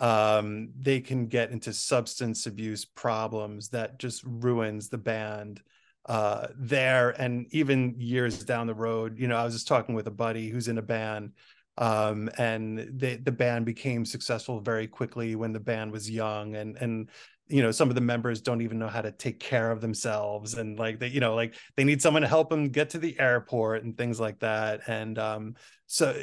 Um, 0.00 0.70
they 0.78 1.00
can 1.00 1.26
get 1.26 1.50
into 1.50 1.72
substance 1.72 2.46
abuse 2.46 2.84
problems 2.84 3.68
that 3.68 3.98
just 3.98 4.22
ruins 4.24 4.88
the 4.88 4.98
band 4.98 5.62
uh, 6.06 6.48
there 6.56 7.10
and 7.20 7.46
even 7.52 7.94
years 7.98 8.44
down 8.44 8.66
the 8.66 8.74
road. 8.74 9.18
You 9.18 9.28
know, 9.28 9.36
I 9.36 9.44
was 9.44 9.54
just 9.54 9.68
talking 9.68 9.94
with 9.94 10.06
a 10.06 10.12
buddy 10.12 10.48
who's 10.48 10.68
in 10.68 10.78
a 10.78 10.82
band 10.82 11.32
um, 11.78 12.30
and 12.38 12.98
the 12.98 13.16
the 13.16 13.32
band 13.32 13.66
became 13.66 14.04
successful 14.04 14.60
very 14.60 14.86
quickly 14.86 15.34
when 15.34 15.52
the 15.52 15.60
band 15.60 15.90
was 15.92 16.10
young 16.10 16.54
and 16.54 16.76
and 16.76 17.10
you 17.48 17.62
know 17.62 17.70
some 17.70 17.88
of 17.88 17.94
the 17.94 18.00
members 18.00 18.40
don't 18.40 18.62
even 18.62 18.78
know 18.78 18.88
how 18.88 19.02
to 19.02 19.12
take 19.12 19.40
care 19.40 19.70
of 19.70 19.80
themselves 19.80 20.54
and 20.54 20.78
like 20.78 20.98
they 20.98 21.08
you 21.08 21.20
know 21.20 21.34
like 21.34 21.54
they 21.76 21.84
need 21.84 22.00
someone 22.00 22.22
to 22.22 22.28
help 22.28 22.48
them 22.48 22.68
get 22.68 22.90
to 22.90 22.98
the 22.98 23.18
airport 23.18 23.84
and 23.84 23.98
things 23.98 24.18
like 24.18 24.38
that 24.38 24.80
and 24.86 25.18
um 25.18 25.54
so 25.86 26.14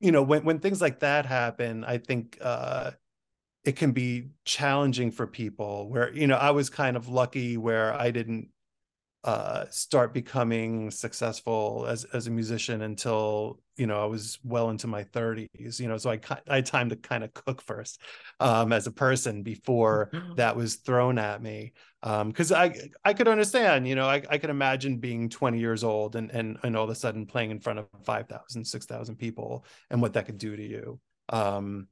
you 0.00 0.12
know 0.12 0.22
when 0.22 0.44
when 0.44 0.58
things 0.58 0.80
like 0.82 1.00
that 1.00 1.24
happen 1.24 1.84
i 1.84 1.96
think 1.96 2.36
uh 2.42 2.90
it 3.64 3.76
can 3.76 3.92
be 3.92 4.28
challenging 4.44 5.10
for 5.10 5.26
people 5.26 5.88
where 5.88 6.12
you 6.12 6.26
know 6.26 6.36
i 6.36 6.50
was 6.50 6.68
kind 6.68 6.96
of 6.96 7.08
lucky 7.08 7.56
where 7.56 7.94
i 7.94 8.10
didn't 8.10 8.48
uh, 9.24 9.64
start 9.70 10.12
becoming 10.12 10.90
successful 10.90 11.86
as 11.88 12.04
as 12.04 12.26
a 12.26 12.30
musician 12.30 12.82
until 12.82 13.58
you 13.76 13.86
know 13.86 14.02
I 14.02 14.04
was 14.04 14.38
well 14.44 14.68
into 14.68 14.86
my 14.86 15.04
30s. 15.04 15.80
You 15.80 15.88
know, 15.88 15.96
so 15.96 16.10
I 16.10 16.20
I 16.46 16.56
had 16.56 16.66
time 16.66 16.90
to 16.90 16.96
kind 16.96 17.24
of 17.24 17.32
cook 17.32 17.62
first 17.62 18.02
um, 18.38 18.70
as 18.72 18.86
a 18.86 18.92
person 18.92 19.42
before 19.42 20.10
that 20.36 20.54
was 20.54 20.76
thrown 20.76 21.18
at 21.18 21.42
me. 21.42 21.72
Because 22.02 22.52
um, 22.52 22.58
I 22.58 22.74
I 23.02 23.14
could 23.14 23.26
understand, 23.26 23.88
you 23.88 23.94
know, 23.94 24.06
I, 24.06 24.22
I 24.28 24.36
could 24.36 24.50
imagine 24.50 24.98
being 24.98 25.30
20 25.30 25.58
years 25.58 25.84
old 25.84 26.16
and 26.16 26.30
and 26.30 26.58
and 26.62 26.76
all 26.76 26.84
of 26.84 26.90
a 26.90 26.94
sudden 26.94 27.24
playing 27.24 27.50
in 27.50 27.60
front 27.60 27.78
of 27.78 27.86
5,000, 28.04 28.62
6,000 28.62 29.16
people 29.16 29.64
and 29.90 30.02
what 30.02 30.12
that 30.12 30.26
could 30.26 30.38
do 30.38 30.54
to 30.54 30.62
you. 30.62 31.00
Um, 31.30 31.88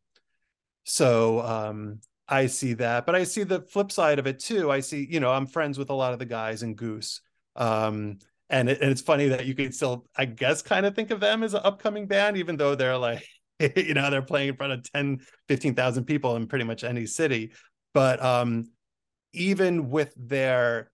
so 0.84 1.40
um, 1.40 2.00
I 2.28 2.46
see 2.46 2.74
that, 2.74 3.04
but 3.04 3.14
I 3.14 3.24
see 3.24 3.42
the 3.42 3.60
flip 3.60 3.92
side 3.92 4.18
of 4.18 4.26
it 4.26 4.38
too. 4.38 4.70
I 4.70 4.80
see, 4.80 5.06
you 5.10 5.20
know, 5.20 5.30
I'm 5.30 5.46
friends 5.46 5.78
with 5.78 5.90
a 5.90 5.94
lot 5.94 6.12
of 6.12 6.18
the 6.18 6.24
guys 6.24 6.62
in 6.62 6.74
Goose. 6.74 7.20
Um, 7.56 8.18
and, 8.48 8.68
it, 8.68 8.80
and 8.80 8.90
it's 8.90 9.00
funny 9.00 9.28
that 9.28 9.46
you 9.46 9.54
can 9.54 9.72
still, 9.72 10.06
I 10.16 10.26
guess, 10.26 10.62
kind 10.62 10.86
of 10.86 10.94
think 10.94 11.10
of 11.10 11.20
them 11.20 11.42
as 11.42 11.54
an 11.54 11.60
upcoming 11.64 12.06
band, 12.06 12.36
even 12.36 12.56
though 12.56 12.74
they're 12.74 12.96
like, 12.96 13.26
you 13.76 13.94
know, 13.94 14.10
they're 14.10 14.22
playing 14.22 14.50
in 14.50 14.56
front 14.56 14.72
of 14.72 14.90
10, 14.92 15.20
15,000 15.48 16.04
people 16.04 16.36
in 16.36 16.46
pretty 16.46 16.64
much 16.64 16.84
any 16.84 17.06
city. 17.06 17.52
But 17.94 18.22
um, 18.22 18.70
even 19.32 19.90
with 19.90 20.14
their 20.16 20.90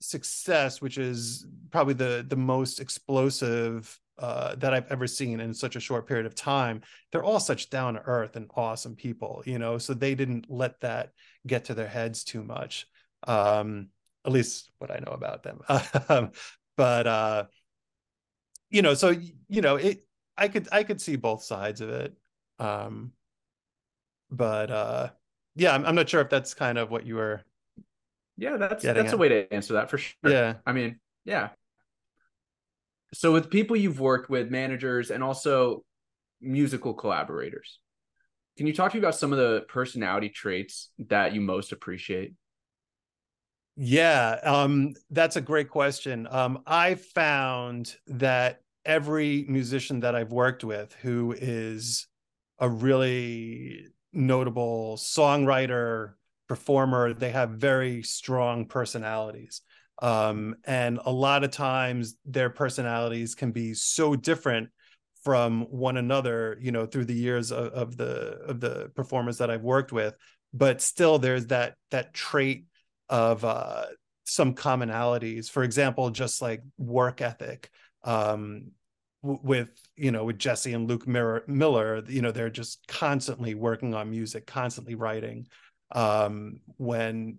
success, 0.00 0.80
which 0.80 0.98
is 0.98 1.46
probably 1.70 1.94
the 1.94 2.24
the 2.26 2.36
most 2.36 2.80
explosive 2.80 3.98
uh, 4.18 4.54
that 4.56 4.72
I've 4.72 4.90
ever 4.90 5.06
seen 5.06 5.40
in 5.40 5.52
such 5.52 5.76
a 5.76 5.80
short 5.80 6.06
period 6.06 6.26
of 6.26 6.34
time. 6.34 6.82
They're 7.12 7.24
all 7.24 7.40
such 7.40 7.70
down 7.70 7.94
to 7.94 8.00
earth 8.00 8.36
and 8.36 8.50
awesome 8.54 8.96
people, 8.96 9.42
you 9.46 9.58
know. 9.58 9.78
So 9.78 9.94
they 9.94 10.14
didn't 10.14 10.46
let 10.48 10.80
that 10.80 11.10
get 11.46 11.66
to 11.66 11.74
their 11.74 11.88
heads 11.88 12.24
too 12.24 12.42
much. 12.42 12.86
Um, 13.26 13.88
at 14.24 14.32
least 14.32 14.70
what 14.78 14.90
I 14.90 14.98
know 14.98 15.12
about 15.12 15.42
them. 15.42 16.30
But 16.76 17.06
uh, 17.06 17.44
you 18.70 18.82
know, 18.82 18.94
so 18.94 19.14
you 19.48 19.62
know, 19.62 19.76
it. 19.76 20.02
I 20.38 20.48
could 20.48 20.68
I 20.70 20.82
could 20.82 21.00
see 21.00 21.16
both 21.16 21.42
sides 21.42 21.80
of 21.80 21.88
it. 21.88 22.14
Um, 22.58 23.12
but 24.30 24.70
uh, 24.70 25.10
yeah, 25.54 25.74
I'm, 25.74 25.86
I'm 25.86 25.94
not 25.94 26.08
sure 26.08 26.20
if 26.20 26.28
that's 26.28 26.52
kind 26.52 26.76
of 26.76 26.90
what 26.90 27.06
you 27.06 27.16
were. 27.16 27.42
Yeah, 28.36 28.58
that's 28.58 28.84
that's 28.84 29.08
at. 29.08 29.14
a 29.14 29.16
way 29.16 29.30
to 29.30 29.52
answer 29.52 29.74
that 29.74 29.88
for 29.88 29.96
sure. 29.96 30.30
Yeah, 30.30 30.54
I 30.66 30.72
mean, 30.72 31.00
yeah, 31.24 31.50
so 33.14 33.32
with 33.32 33.50
people 33.50 33.76
you've 33.76 34.00
worked 34.00 34.28
with, 34.28 34.50
managers, 34.50 35.10
and 35.10 35.22
also 35.22 35.84
musical 36.40 36.94
collaborators, 36.94 37.78
can 38.56 38.66
you 38.66 38.72
talk 38.72 38.92
to 38.92 38.96
me 38.96 39.00
about 39.00 39.14
some 39.14 39.32
of 39.32 39.38
the 39.38 39.64
personality 39.68 40.28
traits 40.28 40.90
that 40.98 41.34
you 41.34 41.40
most 41.40 41.72
appreciate? 41.72 42.34
Yeah, 43.76 44.38
um, 44.42 44.94
that's 45.10 45.36
a 45.36 45.42
great 45.42 45.68
question. 45.68 46.26
Um, 46.30 46.62
I 46.66 46.94
found 46.94 47.94
that 48.06 48.62
every 48.86 49.44
musician 49.48 50.00
that 50.00 50.14
I've 50.14 50.32
worked 50.32 50.64
with 50.64 50.94
who 51.02 51.34
is 51.36 52.06
a 52.58 52.68
really 52.68 53.88
notable 54.14 54.96
songwriter, 54.96 56.14
performer, 56.48 57.12
they 57.12 57.32
have 57.32 57.50
very 57.50 58.02
strong 58.02 58.64
personalities 58.64 59.60
um, 60.00 60.56
and 60.64 61.00
a 61.04 61.12
lot 61.12 61.44
of 61.44 61.50
times 61.50 62.16
their 62.24 62.50
personalities 62.50 63.34
can 63.34 63.52
be 63.52 63.74
so 63.74 64.14
different 64.14 64.68
from 65.24 65.62
one 65.62 65.96
another 65.96 66.56
you 66.60 66.70
know 66.70 66.86
through 66.86 67.04
the 67.04 67.14
years 67.14 67.50
of, 67.50 67.66
of 67.72 67.96
the 67.96 68.38
of 68.46 68.60
the 68.60 68.90
performers 68.94 69.38
that 69.38 69.50
i've 69.50 69.62
worked 69.62 69.90
with 69.90 70.14
but 70.52 70.80
still 70.80 71.18
there's 71.18 71.46
that 71.46 71.74
that 71.90 72.14
trait 72.14 72.66
of 73.08 73.44
uh, 73.44 73.84
some 74.24 74.54
commonalities. 74.54 75.50
For 75.50 75.62
example 75.62 76.10
just 76.10 76.42
like 76.42 76.62
work 76.78 77.20
ethic 77.20 77.70
um, 78.04 78.72
with 79.22 79.68
you 79.96 80.12
know 80.12 80.24
with 80.24 80.38
jesse 80.38 80.72
and 80.72 80.88
luke 80.88 81.06
miller 81.06 82.04
you 82.06 82.22
know 82.22 82.30
they're 82.30 82.50
just 82.50 82.86
constantly 82.86 83.54
working 83.54 83.94
on 83.94 84.10
music 84.10 84.46
constantly 84.46 84.94
writing. 84.94 85.46
Um, 85.92 86.60
when 86.78 87.38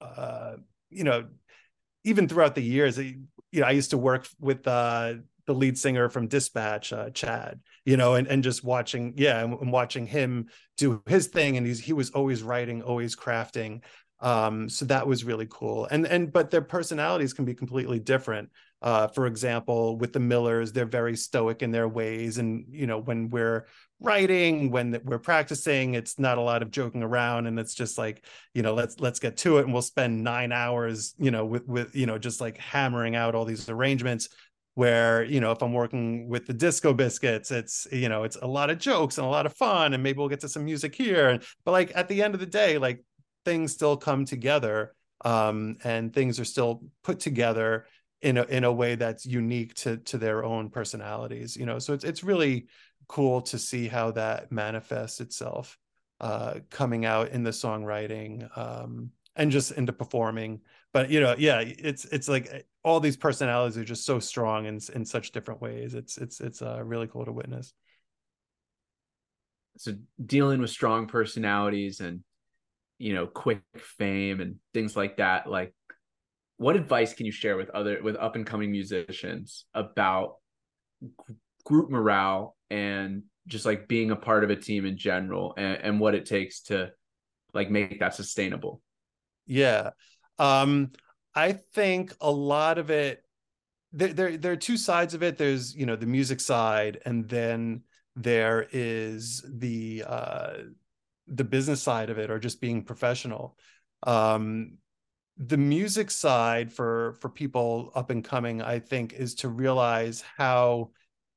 uh, 0.00 0.56
you 0.90 1.04
know 1.04 1.26
even 2.06 2.28
throughout 2.28 2.54
the 2.54 2.62
years, 2.62 2.98
you 2.98 3.26
know, 3.52 3.66
I 3.66 3.72
used 3.72 3.90
to 3.90 3.98
work 3.98 4.28
with 4.40 4.66
uh, 4.66 5.14
the 5.46 5.52
lead 5.52 5.76
singer 5.76 6.08
from 6.08 6.28
Dispatch, 6.28 6.92
uh, 6.92 7.10
Chad, 7.10 7.60
you 7.84 7.96
know, 7.96 8.14
and, 8.14 8.28
and 8.28 8.44
just 8.44 8.62
watching, 8.62 9.12
yeah, 9.16 9.42
and, 9.42 9.60
and, 9.60 9.72
watching 9.72 10.06
him 10.06 10.46
do 10.76 11.02
his 11.06 11.26
thing. 11.26 11.56
And 11.56 11.66
he's, 11.66 11.80
he 11.80 11.92
was 11.92 12.10
always 12.10 12.44
writing, 12.44 12.80
always 12.80 13.16
crafting. 13.16 13.82
Um, 14.20 14.68
so 14.68 14.84
that 14.86 15.06
was 15.06 15.24
really 15.24 15.48
cool. 15.50 15.86
And, 15.86 16.06
and, 16.06 16.32
but 16.32 16.50
their 16.50 16.62
personalities 16.62 17.34
can 17.34 17.44
be 17.44 17.54
completely 17.54 17.98
different. 17.98 18.50
Uh, 18.86 19.08
for 19.08 19.26
example, 19.26 19.96
with 19.96 20.12
the 20.12 20.20
Millers, 20.20 20.70
they're 20.70 20.86
very 20.86 21.16
stoic 21.16 21.60
in 21.60 21.72
their 21.72 21.88
ways. 21.88 22.38
And, 22.38 22.66
you 22.70 22.86
know, 22.86 23.00
when 23.00 23.30
we're 23.30 23.66
writing, 23.98 24.70
when 24.70 25.00
we're 25.02 25.18
practicing, 25.18 25.94
it's 25.94 26.20
not 26.20 26.38
a 26.38 26.40
lot 26.40 26.62
of 26.62 26.70
joking 26.70 27.02
around. 27.02 27.48
And 27.48 27.58
it's 27.58 27.74
just 27.74 27.98
like, 27.98 28.24
you 28.54 28.62
know, 28.62 28.74
let's 28.74 29.00
let's 29.00 29.18
get 29.18 29.38
to 29.38 29.58
it. 29.58 29.64
And 29.64 29.72
we'll 29.72 29.82
spend 29.82 30.22
nine 30.22 30.52
hours, 30.52 31.16
you 31.18 31.32
know, 31.32 31.44
with 31.44 31.66
with, 31.66 31.96
you 31.96 32.06
know, 32.06 32.16
just 32.16 32.40
like 32.40 32.58
hammering 32.58 33.16
out 33.16 33.34
all 33.34 33.44
these 33.44 33.68
arrangements 33.68 34.28
where 34.74 35.24
you 35.24 35.40
know 35.40 35.52
if 35.52 35.62
i'm 35.62 35.72
working 35.72 36.28
with 36.28 36.46
the 36.46 36.52
disco 36.52 36.92
biscuits 36.92 37.50
it's 37.50 37.86
you 37.90 38.10
know 38.10 38.24
it's 38.24 38.36
a 38.42 38.46
lot 38.46 38.68
of 38.68 38.76
jokes 38.76 39.16
and 39.16 39.26
a 39.26 39.30
lot 39.30 39.46
of 39.46 39.54
fun 39.54 39.94
and 39.94 40.02
maybe 40.02 40.18
we'll 40.18 40.28
get 40.28 40.40
to 40.40 40.50
some 40.50 40.66
music 40.66 40.94
here 40.94 41.40
but 41.64 41.72
like 41.72 41.90
at 41.94 42.08
the 42.08 42.22
end 42.22 42.34
of 42.34 42.40
the 42.40 42.44
day 42.44 42.76
like 42.76 43.02
things 43.46 43.72
still 43.72 43.96
come 43.96 44.26
together 44.26 44.92
um, 45.24 45.78
and 45.82 46.12
things 46.12 46.38
are 46.38 46.44
still 46.44 46.82
put 47.02 47.20
together 47.20 47.86
in 48.22 48.38
a 48.38 48.44
in 48.44 48.64
a 48.64 48.72
way 48.72 48.94
that's 48.94 49.26
unique 49.26 49.74
to 49.74 49.98
to 49.98 50.18
their 50.18 50.44
own 50.44 50.70
personalities 50.70 51.56
you 51.56 51.66
know? 51.66 51.78
So 51.78 51.92
it's 51.92 52.04
it's 52.04 52.24
really 52.24 52.66
cool 53.08 53.40
to 53.42 53.58
see 53.58 53.88
how 53.88 54.10
that 54.12 54.50
manifests 54.50 55.20
itself 55.20 55.78
uh 56.20 56.54
coming 56.70 57.04
out 57.04 57.28
in 57.30 57.42
the 57.42 57.50
songwriting 57.50 58.56
um 58.56 59.10
and 59.36 59.50
just 59.50 59.72
into 59.72 59.92
performing. 59.92 60.60
But 60.92 61.10
you 61.10 61.20
know 61.20 61.34
yeah 61.38 61.60
it's 61.60 62.04
it's 62.06 62.28
like 62.28 62.48
eh, 62.50 62.62
all 62.82 63.00
these 63.00 63.16
personalities 63.16 63.76
are 63.76 63.84
just 63.84 64.06
so 64.06 64.18
strong 64.18 64.66
in 64.66 64.80
in 64.94 65.04
such 65.04 65.32
different 65.32 65.60
ways. 65.60 65.94
It's 65.94 66.16
it's 66.16 66.40
it's 66.40 66.62
uh 66.62 66.82
really 66.82 67.06
cool 67.06 67.24
to 67.24 67.32
witness. 67.32 67.74
So 69.78 69.92
dealing 70.24 70.60
with 70.60 70.70
strong 70.70 71.06
personalities 71.06 72.00
and 72.00 72.22
you 72.98 73.14
know 73.14 73.26
quick 73.26 73.60
fame 73.76 74.40
and 74.40 74.56
things 74.72 74.96
like 74.96 75.18
that 75.18 75.48
like 75.50 75.74
what 76.58 76.76
advice 76.76 77.12
can 77.12 77.26
you 77.26 77.32
share 77.32 77.56
with 77.56 77.70
other 77.70 78.02
with 78.02 78.16
up 78.16 78.36
and 78.36 78.46
coming 78.46 78.70
musicians 78.70 79.66
about 79.74 80.36
group 81.64 81.90
morale 81.90 82.56
and 82.70 83.22
just 83.46 83.66
like 83.66 83.88
being 83.88 84.10
a 84.10 84.16
part 84.16 84.42
of 84.42 84.50
a 84.50 84.56
team 84.56 84.84
in 84.84 84.96
general 84.96 85.54
and, 85.56 85.78
and 85.82 86.00
what 86.00 86.14
it 86.14 86.26
takes 86.26 86.62
to 86.62 86.90
like 87.52 87.70
make 87.70 88.00
that 88.00 88.14
sustainable? 88.14 88.80
Yeah. 89.46 89.90
Um 90.38 90.92
i 91.34 91.52
think 91.52 92.14
a 92.22 92.30
lot 92.30 92.78
of 92.78 92.90
it 92.90 93.22
there, 93.92 94.12
there 94.12 94.36
there 94.36 94.52
are 94.52 94.56
two 94.56 94.76
sides 94.76 95.14
of 95.14 95.22
it. 95.22 95.38
There's 95.38 95.74
you 95.74 95.86
know 95.86 95.96
the 95.96 96.06
music 96.06 96.40
side 96.40 97.00
and 97.04 97.28
then 97.28 97.82
there 98.14 98.66
is 98.72 99.44
the 99.48 100.04
uh 100.06 100.54
the 101.26 101.44
business 101.44 101.82
side 101.82 102.10
of 102.10 102.18
it 102.18 102.30
or 102.30 102.38
just 102.38 102.60
being 102.60 102.82
professional. 102.84 103.56
Um 104.02 104.78
the 105.38 105.56
music 105.56 106.10
side 106.10 106.72
for 106.72 107.16
for 107.20 107.28
people 107.28 107.92
up 107.94 108.10
and 108.10 108.24
coming 108.24 108.62
i 108.62 108.78
think 108.78 109.12
is 109.12 109.34
to 109.34 109.48
realize 109.48 110.24
how 110.36 110.90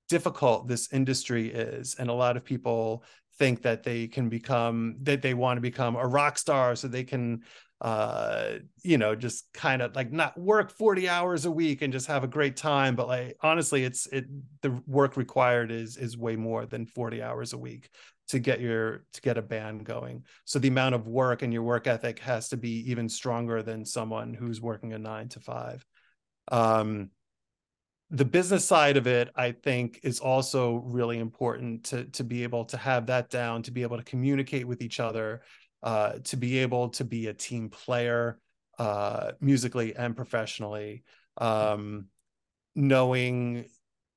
difficult 0.10 0.68
this 0.68 0.92
industry 0.92 1.50
is. 1.50 1.96
And 1.96 2.10
a 2.10 2.14
lot 2.14 2.36
of 2.36 2.44
people 2.44 3.04
think 3.38 3.62
that 3.62 3.84
they 3.84 4.08
can 4.08 4.28
become 4.28 4.98
that 5.04 5.22
they 5.22 5.34
want 5.34 5.58
to 5.58 5.62
become 5.62 5.96
a 5.96 6.06
rock 6.06 6.38
star 6.38 6.76
so 6.76 6.88
they 6.88 7.06
can 7.06 7.44
uh 7.82 8.56
you 8.84 8.98
know 8.98 9.16
just 9.16 9.52
kind 9.54 9.82
of 9.82 9.96
like 9.96 10.12
not 10.12 10.38
work 10.38 10.70
40 10.70 11.08
hours 11.08 11.46
a 11.46 11.52
week 11.52 11.82
and 11.82 11.94
just 11.94 12.08
have 12.08 12.26
a 12.26 12.28
great 12.28 12.58
time 12.58 12.94
but 12.94 13.08
like 13.08 13.38
honestly 13.42 13.86
it's 13.86 14.06
it 14.08 14.26
the 14.62 14.82
work 14.86 15.16
required 15.16 15.72
is 15.72 15.96
is 15.96 16.18
way 16.18 16.36
more 16.36 16.66
than 16.66 16.86
40 16.86 17.22
hours 17.22 17.54
a 17.54 17.58
week 17.58 17.90
to 18.30 18.40
get 18.40 18.62
your 18.62 19.06
to 19.14 19.22
get 19.22 19.38
a 19.38 19.42
band 19.42 19.86
going. 19.86 20.24
So 20.46 20.60
the 20.60 20.68
amount 20.68 20.96
of 20.96 21.08
work 21.08 21.42
and 21.42 21.52
your 21.52 21.64
work 21.64 21.88
ethic 21.88 22.20
has 22.20 22.50
to 22.50 22.58
be 22.58 22.90
even 22.90 23.10
stronger 23.10 23.64
than 23.64 23.84
someone 23.84 24.34
who's 24.34 24.62
working 24.62 24.94
a 24.94 25.00
9 25.00 25.30
to 25.30 25.40
5 25.40 25.86
um 26.52 27.10
the 28.10 28.26
business 28.26 28.66
side 28.66 28.98
of 28.98 29.06
it 29.06 29.30
i 29.36 29.52
think 29.52 30.00
is 30.02 30.20
also 30.20 30.78
really 30.86 31.20
important 31.20 31.84
to 31.84 32.06
to 32.06 32.24
be 32.24 32.42
able 32.42 32.66
to 32.66 32.76
have 32.76 33.06
that 33.06 33.30
down 33.30 33.62
to 33.62 33.70
be 33.72 33.84
able 33.84 33.98
to 33.98 34.04
communicate 34.04 34.68
with 34.68 34.82
each 34.82 35.00
other 35.00 35.44
uh 35.84 36.14
to 36.24 36.38
be 36.38 36.60
able 36.60 36.90
to 36.90 37.04
be 37.04 37.28
a 37.28 37.34
team 37.34 37.70
player 37.70 38.40
uh 38.78 39.32
musically 39.40 39.96
and 39.96 40.16
professionally 40.16 41.04
um 41.38 42.08
knowing 42.76 43.66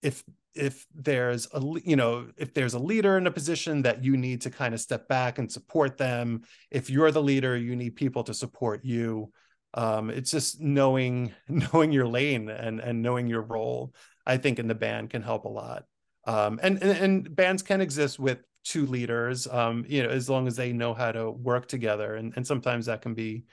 if 0.03 0.25
if 0.55 0.87
there's 0.95 1.49
a 1.55 1.63
you 1.85 1.97
know 1.97 2.29
if 2.37 2.53
there's 2.53 2.75
a 2.75 2.79
leader 2.79 3.17
in 3.17 3.27
a 3.27 3.31
position 3.31 3.83
that 3.83 4.05
you 4.05 4.17
need 4.17 4.43
to 4.43 4.51
kind 4.51 4.75
of 4.75 4.81
step 4.81 5.09
back 5.09 5.39
and 5.39 5.51
support 5.51 5.97
them. 5.97 6.43
If 6.71 6.91
you're 6.91 7.11
the 7.11 7.23
leader 7.23 7.57
you 7.57 7.77
need 7.77 7.97
people 7.97 8.25
to 8.25 8.35
support 8.35 8.85
you. 8.85 9.33
Um, 9.75 10.11
it's 10.11 10.31
just 10.31 10.61
knowing 10.61 11.33
knowing 11.49 11.93
your 11.93 12.07
lane 12.07 12.49
and 12.51 12.81
and 12.81 13.03
knowing 13.03 13.27
your 13.27 13.43
role 13.43 13.95
i 14.27 14.37
think 14.37 14.59
in 14.59 14.69
the 14.69 14.75
band 14.75 15.11
can 15.11 15.23
help 15.23 15.45
a 15.45 15.49
lot. 15.49 15.85
Um, 16.25 16.61
and, 16.63 16.81
and, 16.81 16.99
and 16.99 17.35
bands 17.35 17.63
can 17.63 17.81
exist 17.81 18.19
with 18.19 18.39
two 18.65 18.87
leaders 18.87 19.47
um, 19.49 19.85
you 19.89 20.03
know 20.03 20.09
as 20.09 20.29
long 20.29 20.47
as 20.47 20.57
they 20.57 20.73
know 20.73 20.95
how 20.95 21.13
to 21.13 21.31
work 21.31 21.67
together 21.67 22.15
and 22.17 22.33
and 22.37 22.47
sometimes 22.47 22.87
that 22.87 23.03
can 23.03 23.15
be 23.15 23.45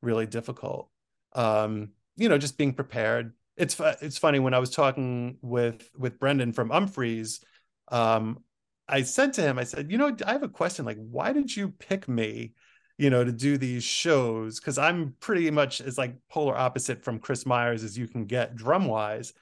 really 0.00 0.26
difficult 0.26 0.88
um, 1.34 1.90
you 2.16 2.28
know 2.28 2.38
just 2.38 2.58
being 2.58 2.72
prepared 2.72 3.32
it's 3.56 3.78
it's 4.00 4.18
funny 4.18 4.38
when 4.38 4.54
I 4.54 4.58
was 4.58 4.70
talking 4.70 5.36
with 5.42 5.90
with 5.96 6.18
Brendan 6.18 6.52
from 6.52 6.70
Umphrey's, 6.70 7.40
um, 7.88 8.42
I 8.88 9.02
said 9.02 9.32
to 9.34 9.42
him, 9.42 9.58
I 9.58 9.64
said, 9.64 9.90
you 9.90 9.98
know, 9.98 10.16
I 10.26 10.32
have 10.32 10.42
a 10.42 10.48
question. 10.48 10.84
Like, 10.84 10.98
why 10.98 11.32
did 11.32 11.54
you 11.54 11.70
pick 11.70 12.08
me, 12.08 12.52
you 12.98 13.10
know, 13.10 13.24
to 13.24 13.32
do 13.32 13.58
these 13.58 13.84
shows? 13.84 14.58
Because 14.58 14.78
I'm 14.78 15.14
pretty 15.20 15.50
much 15.50 15.80
as 15.80 15.98
like 15.98 16.16
polar 16.28 16.56
opposite 16.56 17.04
from 17.04 17.18
Kris 17.18 17.46
Myers 17.46 17.84
as 17.84 17.96
you 17.96 18.08
can 18.08 18.24
get 18.24 18.56
drum 18.56 18.86
wise. 18.86 19.32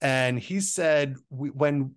And 0.00 0.38
he 0.38 0.60
said, 0.60 1.16
when 1.30 1.94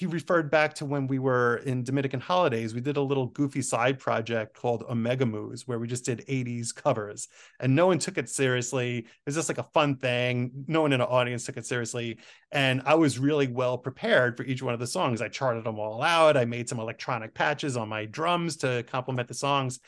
he 0.00 0.06
referred 0.06 0.50
back 0.50 0.72
to 0.72 0.86
when 0.86 1.06
we 1.06 1.18
were 1.18 1.58
in 1.66 1.84
Dominican 1.84 2.20
Holidaze. 2.20 2.72
We 2.72 2.80
did 2.80 2.96
a 2.96 3.02
little 3.02 3.26
goofy 3.26 3.60
side 3.60 3.98
project 3.98 4.56
called 4.56 4.82
Omega 4.88 5.26
Moves, 5.26 5.68
where 5.68 5.78
we 5.78 5.86
just 5.86 6.06
did 6.06 6.24
80s 6.26 6.74
covers 6.74 7.28
and 7.58 7.76
no 7.76 7.86
one 7.86 7.98
took 7.98 8.16
it 8.16 8.30
seriously. 8.30 9.00
It 9.00 9.06
was 9.26 9.34
just 9.34 9.50
like 9.50 9.58
a 9.58 9.62
fun 9.62 9.96
thing. 9.96 10.52
No 10.66 10.80
one 10.80 10.94
in 10.94 11.00
the 11.00 11.06
audience 11.06 11.44
took 11.44 11.58
it 11.58 11.66
seriously. 11.66 12.16
And 12.50 12.80
I 12.86 12.94
was 12.94 13.18
really 13.18 13.46
well 13.46 13.76
prepared 13.76 14.38
for 14.38 14.44
each 14.44 14.62
one 14.62 14.72
of 14.72 14.80
the 14.80 14.86
songs. 14.86 15.20
I 15.20 15.28
charted 15.28 15.64
them 15.64 15.78
all 15.78 16.02
out. 16.02 16.34
I 16.34 16.46
made 16.46 16.66
some 16.66 16.80
electronic 16.80 17.34
patches 17.34 17.76
on 17.76 17.90
my 17.90 18.06
drums 18.06 18.56
to 18.58 18.82
complement 18.84 19.28
the 19.28 19.34
songs. 19.34 19.80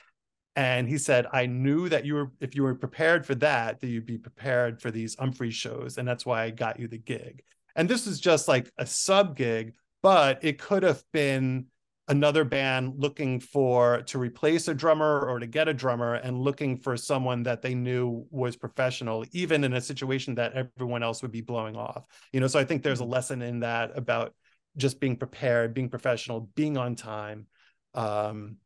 And 0.56 0.86
he 0.86 0.98
said, 0.98 1.26
I 1.32 1.46
knew 1.46 1.88
that 1.88 2.04
you 2.04 2.16
were, 2.16 2.32
if 2.38 2.54
you 2.54 2.64
were 2.64 2.74
prepared 2.74 3.24
for 3.24 3.34
that, 3.36 3.80
that 3.80 3.86
you'd 3.86 4.04
be 4.04 4.18
prepared 4.18 4.82
for 4.82 4.90
these 4.90 5.16
Umphrey 5.16 5.52
shows. 5.52 5.96
And 5.96 6.06
that's 6.06 6.26
why 6.26 6.42
I 6.42 6.50
got 6.50 6.78
you 6.78 6.86
the 6.86 6.98
gig. 6.98 7.42
And 7.74 7.88
this 7.88 8.06
was 8.06 8.20
just 8.20 8.46
like 8.46 8.70
a 8.76 8.84
sub 8.84 9.36
gig 9.38 9.72
but 10.02 10.44
it 10.44 10.58
could 10.58 10.82
have 10.82 11.02
been 11.12 11.66
another 12.08 12.44
band 12.44 12.94
looking 12.98 13.38
for 13.38 14.02
to 14.02 14.18
replace 14.18 14.66
a 14.66 14.74
drummer 14.74 15.20
or 15.20 15.38
to 15.38 15.46
get 15.46 15.68
a 15.68 15.74
drummer 15.74 16.14
and 16.14 16.36
looking 16.38 16.76
for 16.76 16.96
someone 16.96 17.44
that 17.44 17.62
they 17.62 17.74
knew 17.74 18.26
was 18.30 18.56
professional 18.56 19.24
even 19.32 19.62
in 19.62 19.72
a 19.72 19.80
situation 19.80 20.34
that 20.34 20.52
everyone 20.52 21.02
else 21.02 21.22
would 21.22 21.30
be 21.30 21.40
blowing 21.40 21.76
off. 21.76 22.04
You 22.32 22.40
know 22.40 22.48
so 22.48 22.58
i 22.58 22.64
think 22.64 22.82
there's 22.82 23.00
a 23.00 23.04
mm-hmm. 23.04 23.12
lesson 23.12 23.42
in 23.42 23.60
that 23.60 23.96
about 23.96 24.34
just 24.76 25.00
being 25.00 25.16
prepared 25.16 25.74
being 25.74 25.88
professional 25.88 26.50
being 26.54 26.76
on 26.76 26.96
time 26.96 27.46
um, 27.94 28.56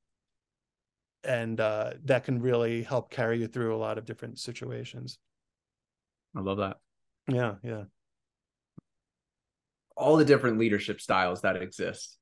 and 1.24 1.60
uh, 1.60 1.92
that 2.04 2.24
can 2.24 2.40
really 2.40 2.82
help 2.82 3.10
carry 3.10 3.40
you 3.40 3.48
through 3.48 3.74
a 3.74 3.78
lot 3.78 3.98
of 3.98 4.04
different 4.04 4.38
situations. 4.38 5.18
I 6.36 6.40
love 6.40 6.58
that. 6.58 6.78
Yeah 7.28 7.54
yeah 7.62 7.84
all 9.96 10.16
the 10.16 10.24
different 10.24 10.58
leadership 10.58 11.00
styles 11.00 11.42
that 11.42 11.56
exist. 11.56 12.18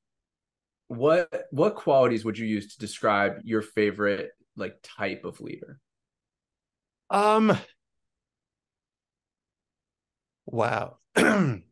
What 0.88 1.46
what 1.50 1.74
qualities 1.74 2.24
would 2.24 2.38
you 2.38 2.46
use 2.46 2.74
to 2.74 2.78
describe 2.78 3.40
your 3.42 3.62
favorite 3.62 4.30
like 4.56 4.76
type 4.82 5.24
of 5.24 5.40
leader? 5.40 5.80
Um 7.10 7.58
wow. 10.46 10.98